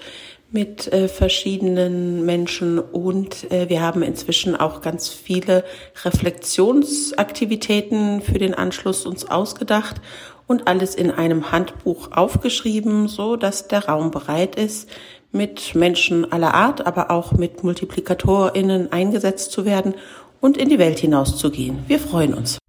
mit 0.53 0.91
äh, 0.93 1.07
verschiedenen 1.07 2.25
Menschen 2.25 2.79
und 2.79 3.51
äh, 3.51 3.69
wir 3.69 3.81
haben 3.81 4.01
inzwischen 4.03 4.55
auch 4.55 4.81
ganz 4.81 5.09
viele 5.09 5.63
Reflexionsaktivitäten 6.05 8.21
für 8.21 8.37
den 8.37 8.53
Anschluss 8.53 9.05
uns 9.05 9.29
ausgedacht 9.29 9.99
und 10.47 10.67
alles 10.67 10.95
in 10.95 11.11
einem 11.11 11.51
Handbuch 11.51 12.11
aufgeschrieben, 12.11 13.07
so 13.07 13.35
dass 13.35 13.67
der 13.67 13.85
Raum 13.85 14.11
bereit 14.11 14.55
ist, 14.55 14.87
mit 15.31 15.73
Menschen 15.73 16.31
aller 16.31 16.53
Art, 16.53 16.85
aber 16.85 17.09
auch 17.09 17.31
mit 17.31 17.63
MultiplikatorInnen 17.63 18.91
eingesetzt 18.91 19.51
zu 19.51 19.65
werden 19.65 19.95
und 20.39 20.57
in 20.57 20.69
die 20.69 20.77
Welt 20.77 20.99
hinauszugehen. 20.99 21.79
Wir 21.87 21.99
freuen 21.99 22.35
uns. 22.35 22.59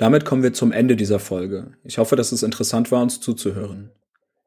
Damit 0.00 0.24
kommen 0.24 0.42
wir 0.42 0.54
zum 0.54 0.72
Ende 0.72 0.96
dieser 0.96 1.18
Folge. 1.18 1.72
Ich 1.84 1.98
hoffe, 1.98 2.16
dass 2.16 2.32
es 2.32 2.42
interessant 2.42 2.90
war, 2.90 3.02
uns 3.02 3.20
zuzuhören. 3.20 3.90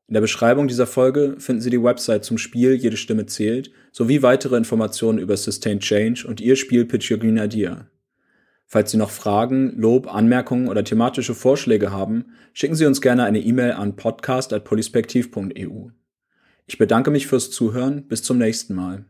In 0.07 0.15
der 0.15 0.21
Beschreibung 0.21 0.67
dieser 0.67 0.87
Folge 0.87 1.35
finden 1.37 1.61
Sie 1.61 1.69
die 1.69 1.83
Website 1.83 2.25
zum 2.25 2.39
Spiel 2.39 2.73
Jede 2.73 2.97
Stimme 2.97 3.27
zählt 3.27 3.69
sowie 3.91 4.23
weitere 4.23 4.57
Informationen 4.57 5.19
über 5.19 5.37
Sustained 5.37 5.83
Change 5.83 6.25
und 6.27 6.41
Ihr 6.41 6.55
Spiel 6.55 6.85
Pitch 6.85 7.11
Your 7.11 7.19
Green 7.19 7.37
Idea. 7.37 7.87
Falls 8.65 8.89
Sie 8.89 8.97
noch 8.97 9.11
Fragen, 9.11 9.77
Lob, 9.77 10.11
Anmerkungen 10.11 10.69
oder 10.69 10.83
thematische 10.83 11.35
Vorschläge 11.35 11.91
haben, 11.91 12.33
schicken 12.53 12.73
Sie 12.73 12.87
uns 12.87 12.99
gerne 12.99 13.23
eine 13.23 13.39
E-Mail 13.39 13.73
an 13.73 13.95
podcast.polispektiv.eu. 13.95 15.89
Ich 16.65 16.79
bedanke 16.79 17.11
mich 17.11 17.27
fürs 17.27 17.51
Zuhören. 17.51 18.07
Bis 18.07 18.23
zum 18.23 18.39
nächsten 18.39 18.73
Mal. 18.73 19.05